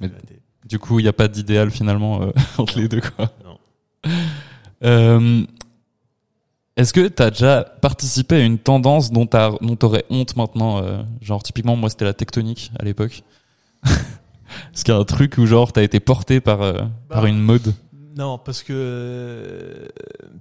[0.00, 0.10] Mais-.
[0.68, 3.30] Du coup, il n'y a pas d'idéal finalement euh, entre les deux quoi.
[3.44, 3.58] Non.
[4.84, 5.44] Euh,
[6.76, 11.76] Est-ce que t'as déjà participé à une tendance dont t'aurais honte maintenant euh, Genre typiquement
[11.76, 13.22] moi c'était la tectonique à l'époque.
[14.72, 17.28] Est-ce qu'il y a un truc où genre t'as été porté par euh, par Bah.
[17.28, 17.74] une mode?
[18.16, 19.88] Non, parce que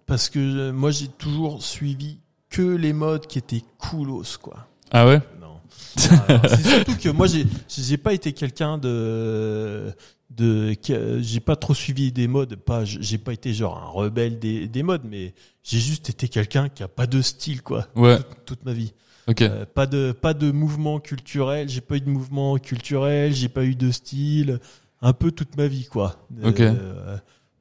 [0.05, 2.17] parce que euh, moi j'ai toujours suivi
[2.49, 4.67] que les modes qui étaient coolos quoi.
[4.91, 5.21] Ah ouais?
[5.39, 5.55] Non.
[5.95, 9.93] C'est surtout que moi j'ai j'ai pas été quelqu'un de
[10.29, 14.39] de a- j'ai pas trop suivi des modes, pas j'ai pas été genre un rebelle
[14.39, 18.17] des des modes mais j'ai juste été quelqu'un qui a pas de style quoi Ouais.
[18.17, 18.93] toute, toute ma vie.
[19.27, 19.41] Ok.
[19.43, 23.63] Euh, pas de pas de mouvement culturel, j'ai pas eu de mouvement culturel, j'ai pas
[23.63, 24.59] eu de style,
[25.01, 26.15] un peu toute ma vie quoi.
[26.43, 26.59] Ok.
[26.59, 27.17] Euh,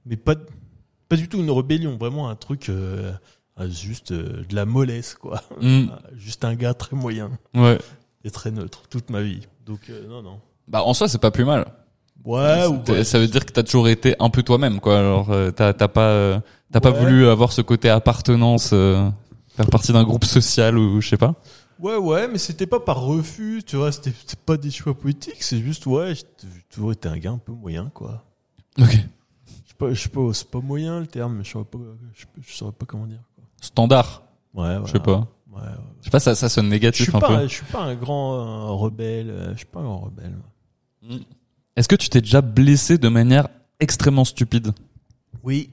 [0.07, 0.35] mais pas
[1.09, 3.13] pas du tout une rébellion, vraiment un truc euh,
[3.69, 5.43] juste euh, de la mollesse quoi.
[5.61, 5.87] Hmm.
[6.17, 7.79] Juste un gars très moyen Ouais.
[8.25, 9.41] et très neutre toute ma vie.
[9.67, 10.41] Donc euh, non non.
[10.69, 11.67] Bah en soi c'est pas plus mal.
[12.25, 12.83] Ouais ou.
[13.05, 14.99] Ça veut dire que t'as toujours été un peu toi-même quoi.
[14.99, 20.79] Alors t'as pas t'as pas voulu avoir ce côté appartenance, faire partie d'un groupe social
[20.79, 21.35] ou je sais pas.
[21.81, 24.13] Ouais ouais, mais c'était pas par refus, tu vois, c'était
[24.45, 26.25] pas des choix politiques, c'est juste ouais, j'ai
[26.69, 28.23] toujours été un gars un peu moyen quoi.
[28.79, 28.99] Ok.
[29.81, 31.79] Je sais pas, je sais pas, c'est pas moyen le terme, mais je saurais pas,
[32.15, 33.21] je, je saurais pas comment dire.
[33.35, 33.45] Quoi.
[33.61, 34.23] Standard.
[34.55, 35.27] Ouais, Je sais pas.
[35.53, 35.69] Ouais, ouais.
[36.01, 37.43] Je sais pas ça ça sonne Je négatif suis un pas, peu.
[37.49, 39.31] je suis pas un grand euh, rebelle.
[39.31, 40.37] euh, Je suis pas un grand rebelle.
[41.77, 43.49] Est-ce que tu t'es déjà blessé de manière
[43.81, 44.73] extrêmement stupide?
[45.43, 45.71] Oui,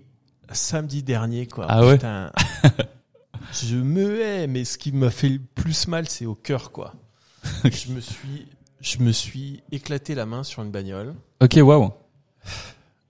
[0.52, 1.66] samedi dernier, quoi.
[1.70, 2.00] Ah ouais?
[3.54, 6.94] Je me hais, mais ce qui m'a fait le plus mal, c'est au cœur, quoi.
[7.64, 8.48] je me suis,
[8.82, 11.16] je me suis éclaté la main sur une bagnole.
[11.42, 11.92] Ok, waouh.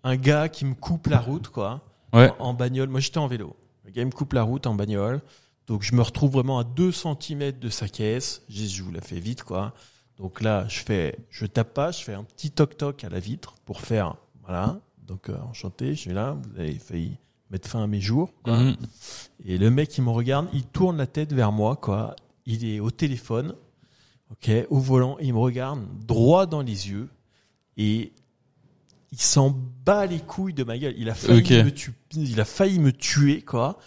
[0.08, 1.82] Un gars qui me coupe la route, quoi.
[2.14, 2.32] Ouais.
[2.40, 2.90] En, en bagnole.
[2.90, 3.56] Moi, j'étais en vélo.
[3.84, 5.22] Le gars il me coupe la route en bagnole.
[5.68, 8.42] Donc, je me retrouve vraiment à 2 cm de sa caisse.
[8.48, 9.74] Je, je vous la fais vite, quoi.
[10.18, 13.56] Donc là, je fais, je tape pas, je fais un petit toc-toc à la vitre
[13.66, 14.80] pour faire, voilà.
[15.06, 17.18] Donc, euh, enchanté, je suis là, vous avez failli
[17.52, 18.34] mettre fin à mes jours.
[18.44, 18.58] quoi.
[18.58, 18.76] Mhm.
[19.46, 22.16] Et le mec, il me regarde, il tourne la tête vers moi, quoi.
[22.48, 23.54] Il est au téléphone,
[24.32, 27.10] ok, au volant, il me regarde droit dans les yeux
[27.78, 28.12] et
[29.12, 29.50] il s'en
[29.86, 30.96] bat les couilles de ma gueule.
[30.98, 33.80] Il a failli, me, tu- il a failli me tuer, quoi.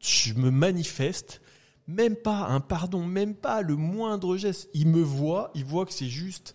[0.00, 1.40] Je me manifeste,
[1.86, 4.68] même pas un pardon, même pas le moindre geste.
[4.74, 6.54] Il me voit, il voit que c'est juste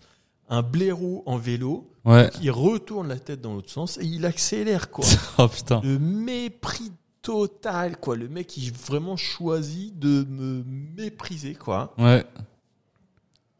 [0.49, 1.91] un blaireau en vélo.
[2.05, 2.29] Ouais.
[2.41, 5.05] Il retourne la tête dans l'autre sens et il accélère, quoi
[5.37, 5.81] Oh putain.
[5.83, 6.91] le mépris
[7.21, 10.63] total quoi le mec il vraiment choisit de me
[10.95, 12.25] mépriser quoi Ouais.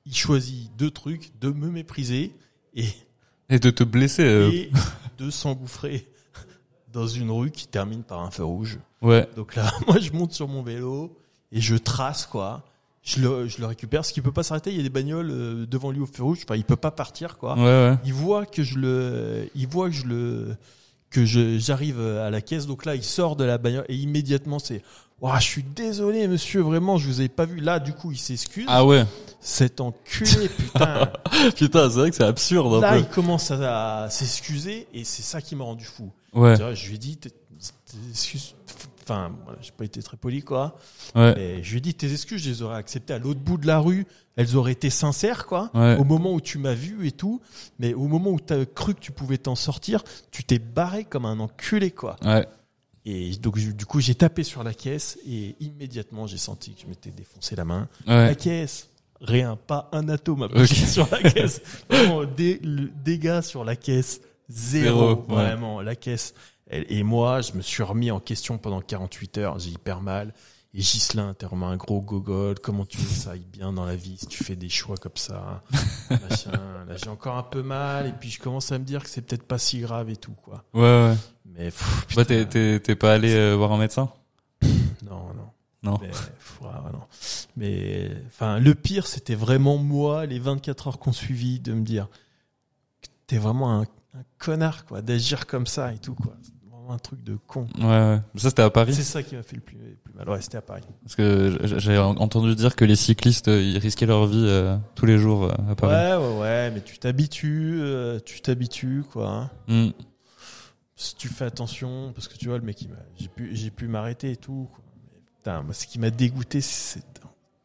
[0.05, 2.33] il choisit deux trucs de me mépriser
[2.73, 2.87] et,
[3.49, 4.23] Et de te blesser.
[4.23, 4.71] euh, et
[5.17, 6.07] de s'engouffrer
[6.93, 9.27] dans une rue qui termine par un feu rouge Ouais.
[9.35, 11.17] donc là moi je monte sur mon vélo
[11.51, 12.63] et je trace quoi
[13.03, 15.31] je le, je le récupère parce qu'il peut pas s'arrêter il y a des bagnoles
[15.31, 17.97] euh, devant lui au feu rouge enfin il peut pas partir quoi Ouais, ouais.
[18.05, 20.55] il voit que je le, il voit que je le,
[21.09, 22.67] que j'arrive à la caisse.
[22.67, 24.83] Donc là, il sort de la bagnole et immédiatement, c'est,
[25.21, 27.59] Ouah, je suis désolé, monsieur, vraiment, je vous ai pas vu.
[27.59, 28.65] Là, du coup, il s'excuse.
[28.69, 29.05] Ah ouais.
[29.41, 31.11] Cet enculé, putain.
[31.55, 32.99] Putain, c'est vrai que c'est absurde un là, peu.
[32.99, 36.11] il commence à, à s'excuser et c'est ça qui m'a rendu fou.
[36.33, 36.55] Ouais.
[36.55, 37.17] Tu vois, je lui ai dit,
[38.09, 38.55] excuses,
[39.03, 40.77] enfin, voilà, j'ai pas été très poli, quoi.
[41.15, 41.37] Ouais.
[41.39, 43.67] Et je lui ai dit, tes excuses, je les aurais acceptées à l'autre bout de
[43.67, 44.05] la rue.
[44.35, 45.69] Elles auraient été sincères, quoi.
[45.73, 45.97] Ouais.
[45.97, 47.41] Au moment où tu m'as vu et tout.
[47.79, 51.03] Mais au moment où tu as cru que tu pouvais t'en sortir, tu t'es barré
[51.03, 52.15] comme un enculé, quoi.
[52.23, 52.47] Ouais.
[53.05, 56.87] Et donc, du coup, j'ai tapé sur la caisse et immédiatement, j'ai senti que je
[56.87, 57.87] m'étais défoncé la main.
[58.07, 58.27] Ouais.
[58.27, 58.89] La caisse,
[59.21, 61.61] rien, pas un atome à sur la caisse.
[61.89, 64.99] Vraiment, dé- le dégât sur la caisse, zéro.
[64.99, 65.35] Zéro, ouais.
[65.45, 66.33] vraiment, la caisse.
[66.71, 69.59] Et moi, je me suis remis en question pendant 48 heures.
[69.59, 70.33] J'ai hyper mal.
[70.73, 72.59] Et Gislin, t'es vraiment un gros gogol.
[72.59, 74.97] Comment tu veux que ça aille bien dans la vie si tu fais des choix
[74.97, 75.63] comme ça
[76.09, 76.51] Machin.
[76.87, 78.05] Là, j'ai encore un peu mal.
[78.07, 80.33] Et puis, je commence à me dire que c'est peut-être pas si grave et tout,
[80.43, 80.63] quoi.
[80.75, 81.15] Ouais, ouais.
[81.45, 84.11] Mais, pff, putain, t'es, t'es, t'es pas allé euh, voir un médecin?
[85.09, 85.49] Non, non.
[85.81, 85.97] Non.
[86.01, 87.01] Mais, pff, ouais, ouais, non.
[87.57, 92.09] Mais, enfin, le pire, c'était vraiment moi, les 24 heures qu'on suivit, de me dire
[93.01, 96.35] que t'es vraiment un, un connard, quoi, d'agir comme ça et tout, quoi.
[96.91, 97.67] Un truc de con.
[97.77, 98.19] Ouais, ouais.
[98.35, 100.27] Ça, c'était à Paris C'est ça qui m'a fait le plus, le plus mal.
[100.27, 100.81] Ouais, c'était à Paris.
[101.03, 105.05] Parce que j'ai entendu dire que les cyclistes, euh, ils risquaient leur vie euh, tous
[105.05, 105.93] les jours euh, à Paris.
[105.93, 109.29] Ouais, ouais, ouais, mais tu t'habitues, euh, tu t'habitues, quoi.
[109.29, 109.49] hein.
[109.67, 109.89] Mm.
[110.95, 112.85] Si tu fais attention, parce que tu vois, le mec,
[113.17, 114.67] j'ai pu, j'ai pu m'arrêter et tout.
[114.73, 114.83] Quoi.
[115.13, 117.03] Mais, putain, moi, ce qui m'a dégoûté, c'est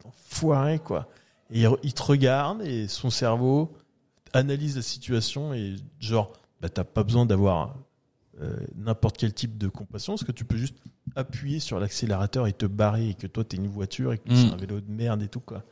[0.05, 1.09] enfoiré, quoi.
[1.51, 3.73] Et il, il te regarde et son cerveau
[4.35, 7.75] analyse la situation et genre, bah, t'as pas besoin d'avoir
[8.41, 10.77] euh, n'importe quel type de compassion, parce que tu peux juste
[11.17, 14.37] appuyer sur l'accélérateur et te barrer et que toi, t'es une voiture et que Mm.
[14.37, 15.63] c'est un vélo de merde et tout, quoi?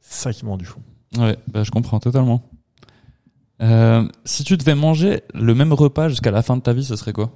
[0.00, 0.80] C'est ça qui m'a rendu fou.
[1.16, 2.42] Ouais, bah, je comprends totalement.
[3.60, 6.94] Euh, si tu devais manger le même repas jusqu'à la fin de ta vie, ce
[6.96, 7.32] serait quoi?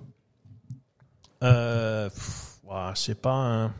[1.42, 3.34] Euh, pff, ouah, je sais pas.
[3.34, 3.74] hein.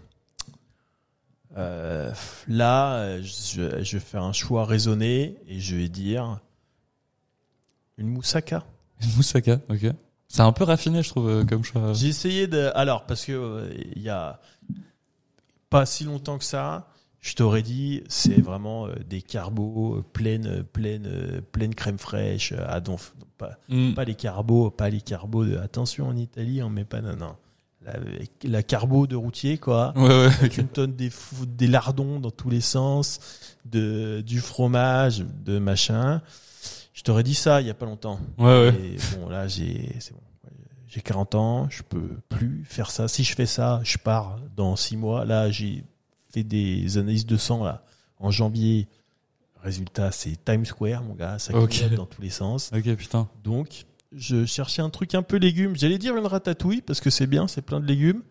[1.56, 2.10] Euh,
[2.48, 6.40] là, je, je vais faire un choix raisonné et je vais dire
[7.98, 8.64] une moussaka.
[9.02, 9.92] Une moussaka, ok.
[10.34, 11.92] C'est un peu raffiné, je trouve, euh, comme choix.
[11.92, 12.70] J'ai essayé de.
[12.74, 14.40] Alors, parce que euh, il y a
[15.68, 16.88] pas si longtemps que ça,
[17.20, 22.52] je t'aurais dit, c'est vraiment euh, des carbos euh, pleines, pleines, pleines crème fraîche.
[22.52, 23.92] à donf- pas, Mm.
[23.92, 25.58] pas les carbos, pas les carbos de.
[25.58, 27.02] Attention, en Italie, on met pas.
[27.02, 27.36] Non, non.
[27.84, 27.94] La,
[28.44, 29.92] la carbo de routier, quoi.
[29.96, 31.10] Ouais, ouais, avec une tonne des,
[31.46, 33.18] des lardons dans tous les sens,
[33.66, 36.22] de, du fromage, de machin.
[36.92, 38.20] Je t'aurais dit ça il y a pas longtemps.
[38.38, 38.74] Ouais, ouais.
[38.74, 40.20] Et bon, là, j'ai, c'est bon.
[40.88, 43.08] J'ai 40 ans, je peux plus faire ça.
[43.08, 45.24] Si je fais ça, je pars dans 6 mois.
[45.24, 45.84] Là, j'ai
[46.30, 47.82] fait des analyses de sang, là,
[48.18, 48.88] en janvier.
[49.62, 51.38] Résultat, c'est Times Square, mon gars.
[51.38, 51.70] Ça Ok.
[51.70, 52.70] clignote dans tous les sens.
[52.76, 53.26] Ok, putain.
[53.42, 55.76] Donc, je cherchais un truc un peu légumes.
[55.76, 58.22] J'allais dire une ratatouille parce que c'est bien, c'est plein de légumes.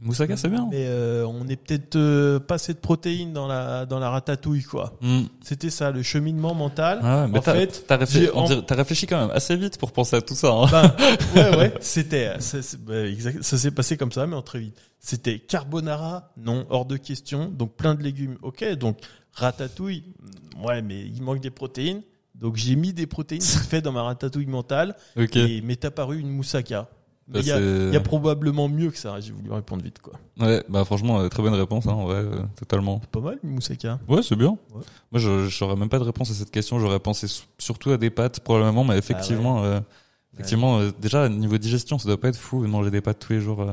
[0.00, 0.66] Moussaka, c'est bien.
[0.70, 4.64] Mais euh, on est peut-être euh, pas assez de protéines dans la dans la ratatouille
[4.64, 4.92] quoi.
[5.00, 5.22] Mm.
[5.42, 6.98] C'était ça le cheminement mental.
[7.02, 10.20] Ah mais en fait, t'as, réfléchi, en- réfléchi quand même assez vite pour penser à
[10.20, 10.52] tout ça.
[10.52, 10.66] Hein.
[10.70, 10.94] ben,
[11.52, 12.92] ouais ouais, c'était ça, bah,
[13.40, 14.76] ça s'est passé comme ça mais en très vite.
[14.98, 17.48] C'était carbonara, non, hors de question.
[17.48, 18.36] Donc plein de légumes.
[18.42, 18.98] OK, donc
[19.32, 20.04] ratatouille.
[20.62, 22.02] Ouais, mais il manque des protéines.
[22.34, 25.36] Donc j'ai mis des protéines faites dans ma ratatouille mentale Ok.
[25.36, 26.88] et m'est apparu une moussaka.
[27.26, 29.18] Bah, Il y, a, y probablement mieux que ça.
[29.20, 30.12] J'ai voulu répondre vite quoi.
[30.38, 33.00] Ouais, bah franchement, euh, très bonne réponse, hein, en vrai, euh, totalement.
[33.12, 33.98] Pas mal une moussaka.
[34.08, 34.58] Ouais, c'est bien.
[34.74, 34.82] Ouais.
[35.10, 36.78] Moi, je j'aurais même pas de réponse à cette question.
[36.78, 37.26] J'aurais pensé
[37.58, 39.80] surtout à des pâtes, probablement, mais effectivement, euh,
[40.34, 43.32] effectivement, euh, déjà, niveau digestion, ça doit pas être fou de manger des pâtes tous
[43.32, 43.64] les jours.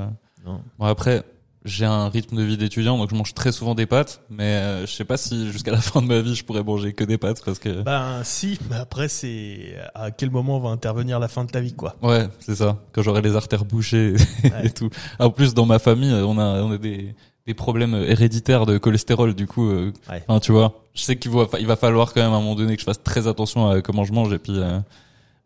[0.46, 0.62] Non.
[0.80, 1.24] Bon, après,
[1.64, 4.86] j'ai un rythme de vie d'étudiant, donc je mange très souvent des pâtes, mais euh,
[4.88, 7.18] je sais pas si jusqu'à la fin de ma vie je pourrais manger que des
[7.18, 7.82] pâtes parce que.
[7.84, 11.74] Ben si, mais après c'est à quel moment va intervenir la fin de ta vie
[11.74, 11.96] quoi.
[12.02, 12.78] Ouais, c'est ça.
[12.94, 14.16] Quand j'aurai les artères bouchées
[14.64, 14.90] et tout.
[15.20, 17.14] En plus, dans ma famille, on a on a des
[17.48, 19.70] des problèmes héréditaires de cholestérol, du coup.
[19.70, 20.40] Euh, Ouais.
[20.42, 22.76] Tu vois, je sais qu'il va il va falloir quand même à un moment donné
[22.76, 24.80] que je fasse très attention à comment je mange et puis euh,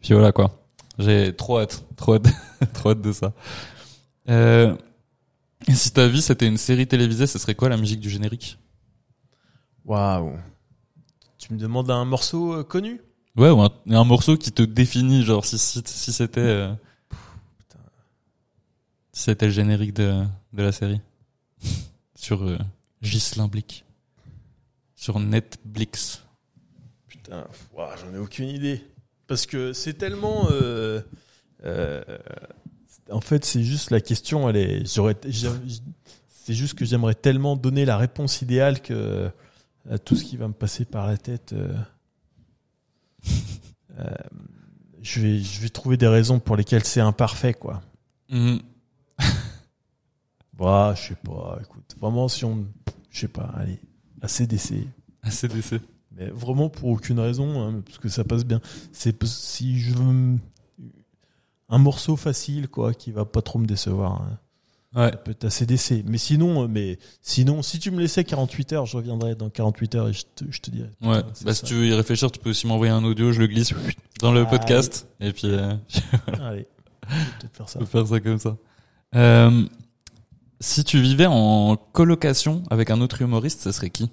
[0.02, 0.52] puis voilà quoi.
[0.98, 2.28] J'ai trop hâte, trop hâte,
[2.74, 3.34] trop hâte de ça.
[4.30, 4.76] Euh,
[5.68, 8.58] et si ta vie c'était une série télévisée, ce serait quoi la musique du générique?
[9.86, 10.38] Waouh.
[11.38, 13.02] Tu me demandes un morceau euh, connu?
[13.36, 16.74] Ouais, ou un, un morceau qui te définit, genre si si, si c'était euh,
[19.12, 21.02] si c'était le générique de de la série
[22.16, 22.58] sur euh,
[23.50, 23.86] Blick
[24.96, 26.24] sur Netflix.
[27.08, 27.46] Putain,
[27.76, 28.82] j'en ai aucune idée.
[29.28, 30.48] Parce que c'est tellement.
[30.52, 31.02] euh,
[33.12, 34.50] en fait, c'est juste la question.
[34.50, 34.94] Elle est.
[34.94, 35.16] J'aurais.
[36.30, 39.30] C'est juste que j'aimerais tellement donner la réponse idéale que
[39.90, 41.54] à tout ce qui va me passer par la tête.
[41.54, 41.76] euh,
[44.00, 44.10] euh,
[45.02, 47.82] je vais, je vais trouver des raisons pour lesquelles c'est imparfait, quoi.
[48.30, 48.60] Mhm.
[50.54, 51.60] Bah, je sais pas.
[51.62, 52.66] Écoute, vraiment, si on,
[53.10, 53.52] je sais pas.
[53.58, 53.80] Allez,
[54.22, 54.88] ACDC.
[55.24, 55.82] ACDC.
[56.16, 58.62] Mais vraiment pour aucune raison, hein, parce que ça passe bien.
[58.94, 60.38] C'est si je veux
[61.70, 64.22] un morceau facile, quoi, qui va pas trop me décevoir.
[64.22, 64.40] hein.
[64.96, 65.12] Ouais.
[65.12, 66.04] Ça peut être ACDC.
[66.06, 69.96] Mais sinon, euh, mais sinon, si tu me laissais 48 heures, je reviendrais dans 48
[69.96, 70.90] heures et je te, je te dirais.
[71.02, 71.22] Ouais.
[71.44, 73.74] Bah, si tu veux y réfléchir, tu peux aussi m'envoyer un audio, je le glisse
[74.22, 75.74] dans le podcast et puis euh,
[76.42, 76.66] Allez,
[77.10, 77.80] je vais peut-être faire ça.
[77.80, 78.56] On peut faire ça comme ça.
[79.16, 79.66] Euh,
[80.62, 84.10] si tu vivais en colocation avec un autre humoriste, ce serait qui?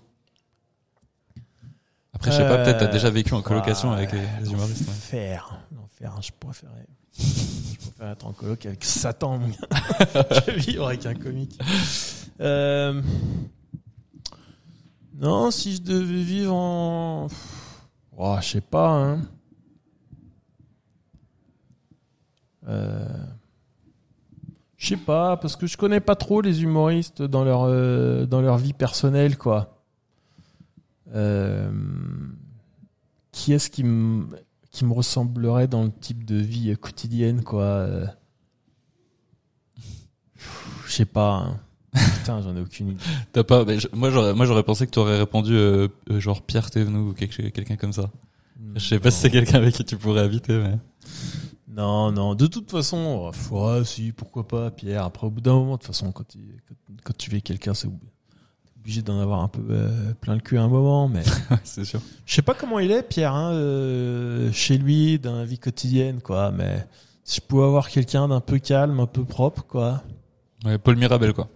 [2.15, 4.51] Après, je sais pas, peut-être t'as Euh, déjà vécu en colocation Ouais, avec les, les
[4.51, 4.81] humoristes.
[4.81, 4.87] ouais.
[4.89, 6.23] L'enfer, l'enfer.
[6.23, 6.87] Je préférais,
[7.19, 11.59] je préférais être en coloc avec Satan, mon gars, vivre avec un comique.
[12.41, 13.01] Euh,
[15.21, 17.29] Non, si je devais vivre en,
[18.17, 18.91] oh, je sais pas.
[18.91, 19.21] Hein.
[22.69, 23.27] Euh...
[24.77, 28.41] Je sais pas, parce que je connais pas trop les humoristes dans leur euh, dans
[28.41, 29.79] leur vie personnelle, quoi.
[33.31, 34.27] Qui est-ce qui me
[34.73, 38.07] qui me ressemblerait dans le type de vie quotidienne quoi euh.
[40.87, 41.61] je sais pas hein.
[42.19, 44.99] putain j'en ai aucune idée T'as pas mais Moi, j'aurais, moi, j'aurais pensé que tu
[44.99, 48.11] aurais répondu euh, euh, genre Pierre Thévenoud ou quelque, quelqu'un comme ça.
[48.75, 50.79] Je sais pas si c'est quelqu'un avec qui tu pourrais habiter, mais.
[51.69, 55.73] non non de toute façon oh, si pourquoi pas Pierre après au bout d'un moment
[55.73, 57.89] de toute façon quand tu quand, quand tu vis quelqu'un c'est
[58.83, 61.23] obligé d'en avoir un peu euh, plein le cul à un moment mais
[61.65, 62.01] c'est sûr.
[62.27, 66.21] je sais pas comment il est Pierre hein, euh, chez lui dans la vie quotidienne
[66.21, 66.87] quoi mais
[67.25, 70.03] si je pouvais avoir quelqu'un d'un peu calme un peu propre quoi
[70.65, 71.49] Ouais, Paul Mirabel, quoi.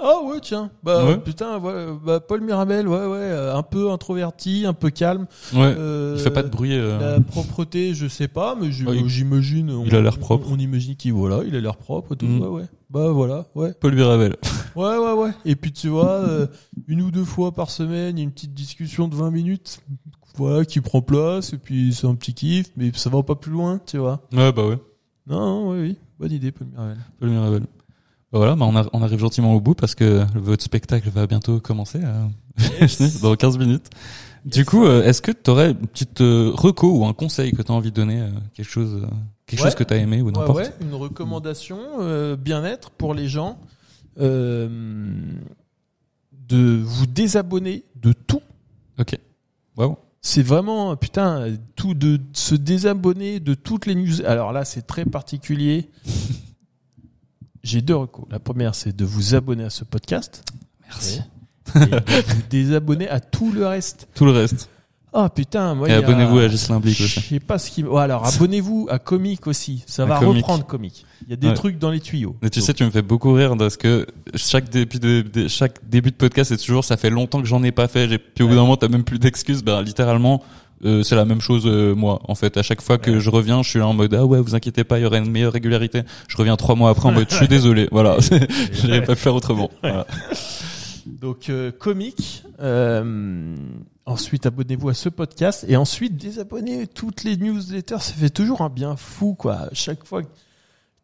[0.00, 1.18] Ah ouais tiens bah Ouais.
[1.18, 5.72] putain ouais, bah, Paul Mirabel ouais ouais euh, un peu introverti un peu calme Ouais.
[5.78, 6.72] Euh, il fait pas de bruit.
[6.74, 10.48] euh, la propreté je sais pas mais j'im- Ouais, il- j'imagine a l'air propre.
[10.50, 12.40] on, on imagine qu'il voilà il a l'air propre et tout Mm.
[12.40, 14.34] ouais ouais bah voilà ouais Paul Mirabel.
[14.74, 16.48] ouais ouais ouais et puis tu vois euh,
[16.88, 19.78] une ou deux fois par semaine il y a une petite discussion de 20 minutes
[20.36, 23.52] voilà qui prend place et puis c'est un petit kiff mais ça va pas plus
[23.52, 24.78] loin tu vois Ouais, bah ouais.
[25.28, 27.62] non, non oui oui bonne idée Paul Mirabel Paul Mirabel.
[28.34, 31.28] Bah voilà, bah on, a- on arrive gentiment au bout parce que votre spectacle va
[31.28, 32.86] bientôt commencer euh,
[33.22, 33.88] dans 15 minutes.
[34.44, 37.62] Du coup, euh, est-ce que tu aurais une petite euh, reco ou un conseil que
[37.62, 39.06] tu as envie de donner, quelque chose,
[39.46, 39.66] quelque Ouais.
[39.68, 40.58] chose que tu as aimé ou Ouais, n'importe?
[40.58, 43.56] ouais, une recommandation euh, bien-être pour les gens
[44.20, 44.68] euh,
[46.48, 48.42] de vous désabonner de tout.
[48.98, 49.16] Ok.
[49.76, 49.96] Wow.
[50.22, 54.22] C'est vraiment putain tout de se désabonner de toutes les news.
[54.26, 55.88] Alors là, c'est très particulier.
[57.64, 58.26] J'ai deux recos.
[58.30, 60.44] La première, c'est de vous abonner à ce podcast
[60.86, 61.20] Merci.
[61.74, 61.86] et de
[62.34, 64.06] vous désabonner à tout le reste.
[64.14, 64.68] Tout le reste.
[65.16, 67.20] Ah putain, moi Et abonnez-vous à Gislain Blic Je aussi.
[67.20, 67.84] sais pas ce qui.
[67.84, 69.82] Ouais, alors abonnez-vous à Comic aussi.
[69.86, 71.06] Ça À va reprendre Comic.
[71.26, 71.54] Il y a des Ouais.
[71.54, 72.36] trucs dans les tuyaux.
[72.42, 75.88] Mais tu Donc, sais, tu me fais beaucoup rire parce que chaque début de, chaque
[75.88, 78.18] début de podcast, c'est toujours, ça fait longtemps que j'en ai pas fait.
[78.18, 79.62] Puis au bout d'un moment, t'as même plus d'excuses.
[79.62, 80.42] Ben, littéralement,
[80.84, 82.20] euh, c'est la même chose, euh, moi.
[82.28, 83.20] En fait, à chaque fois que Ouais.
[83.20, 85.18] je reviens, je suis là en mode, ah ouais, vous inquiétez pas, il y aura
[85.18, 86.02] une meilleure régularité.
[86.28, 87.88] Je reviens trois mois après en mode, je suis désolé.
[87.92, 88.16] Voilà.
[88.20, 89.70] je n'aurais pas faire autrement.
[89.82, 90.06] Voilà.
[91.06, 92.42] Donc euh, comique.
[94.06, 98.00] Ensuite abonnez-vous à ce podcast et ensuite désabonnez toutes les newsletters.
[98.00, 99.68] Ça fait toujours un bien fou quoi.
[99.72, 100.28] Chaque fois que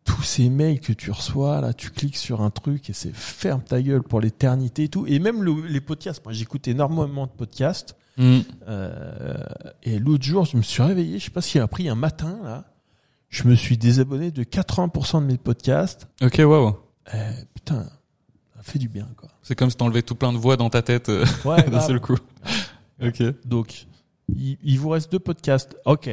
[0.04, 3.62] tous ces mails que tu reçois là, tu cliques sur un truc et c'est ferme
[3.62, 5.06] ta gueule pour l'éternité et tout.
[5.06, 6.22] Et même le- les podcasts.
[6.26, 7.96] Moi j'écoute énormément de podcasts.
[8.20, 9.44] Euh,
[9.82, 11.18] et l'autre jour je me suis réveillé.
[11.18, 12.64] Je sais pas s'il a pris un matin là.
[13.28, 16.08] Je me suis désabonné de 80% de mes podcasts.
[16.20, 16.76] Ok, waouh.
[17.14, 17.18] Eh,
[17.54, 17.84] putain,
[18.56, 19.28] ça fait du bien, quoi.
[19.42, 22.00] C'est comme si t'enlevais tout plein de voix dans ta tête euh, Ouais, d'un seul
[22.00, 22.16] coup.
[23.00, 23.22] Ok.
[23.46, 23.86] Donc,
[24.28, 25.76] il, il vous reste deux podcasts.
[25.84, 26.10] Ok.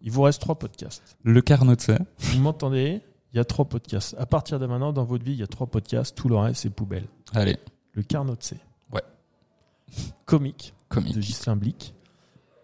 [0.00, 1.16] Il vous reste trois podcasts.
[1.24, 3.02] Le carnot de Vous m'entendez?
[3.32, 4.14] Il y a trois podcasts.
[4.18, 6.16] À partir de maintenant, dans votre vie, il y a trois podcasts.
[6.16, 7.06] Tout le reste, c'est poubelle.
[7.34, 7.58] Allez,
[7.92, 8.56] Le Carnot de C.
[8.92, 9.02] Ouais.
[10.24, 11.14] Comique comique.
[11.14, 11.94] de Ghislain Blic.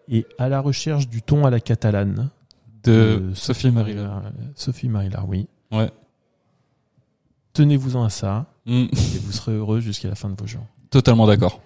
[0.09, 2.29] Et à la recherche du ton à la catalane
[2.83, 3.95] De Sophie Marie.
[4.55, 5.47] Sophie Marie Laroui.
[5.71, 5.91] Ouais.
[7.53, 8.87] Tenez-vous-en à ça Mm.
[8.91, 10.65] et vous serez heureux jusqu'à la fin de vos jours.
[10.89, 11.61] Totalement d'accord.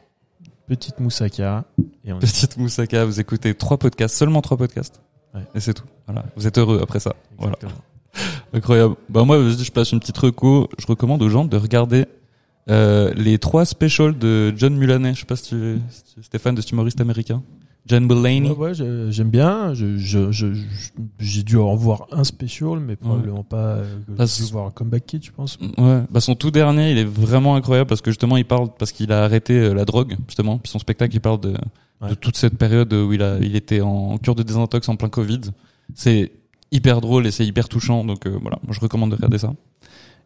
[0.67, 1.65] Petite moussaka
[2.05, 5.01] et on Petite moussaka, vous écoutez trois podcasts, seulement trois podcasts.
[5.33, 5.41] Ouais.
[5.55, 5.85] Et c'est tout.
[6.05, 6.25] Voilà.
[6.35, 7.15] Vous êtes heureux après ça.
[7.37, 7.55] Voilà.
[8.53, 8.95] Incroyable.
[9.09, 10.69] Bah moi, je passe une petite reco.
[10.77, 12.05] Je recommande aux gens de regarder
[12.71, 15.13] euh, les trois specials de John Mulaney.
[15.13, 17.43] Je sais pas si tu, si tu es fan de cet humoriste américain.
[17.87, 18.49] John Mulaney.
[18.51, 19.73] Ouais, ouais, j'aime bien.
[19.73, 20.61] Je, je, je- je-
[21.19, 23.77] j'ai dû en voir un spécial, mais probablement pas.
[24.07, 25.57] Bah, j'ai dû voir un comeback kid, je pense.
[25.79, 28.91] Ouais, bah son tout dernier, il est vraiment incroyable parce que justement, il parle parce
[28.91, 30.59] qu'il a arrêté euh, la drogue justement.
[30.59, 31.53] Puis son spectacle, il parle de,
[32.01, 32.09] Ouais.
[32.09, 35.09] de toute cette période où il a, il était en cure de désintox en plein
[35.09, 35.41] Covid.
[35.93, 36.31] C'est
[36.71, 38.03] hyper drôle et c'est hyper touchant.
[38.03, 39.53] Donc euh, voilà, moi je recommande de regarder ça.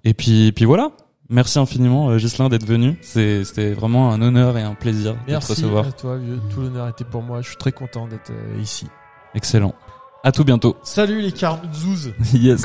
[0.05, 0.91] Et puis, puis voilà.
[1.29, 2.97] Merci infiniment, euh, Ghislain, d'être venu.
[3.01, 5.87] C'est, c'était vraiment un honneur et un plaisir de te Merci recevoir.
[5.87, 6.39] à toi, vieux.
[6.53, 7.41] Tout l'honneur était pour moi.
[7.41, 8.87] Je suis très content d'être euh, ici.
[9.33, 9.73] Excellent.
[10.23, 10.77] À tout bientôt.
[10.83, 12.63] Salut les carzouzes yes.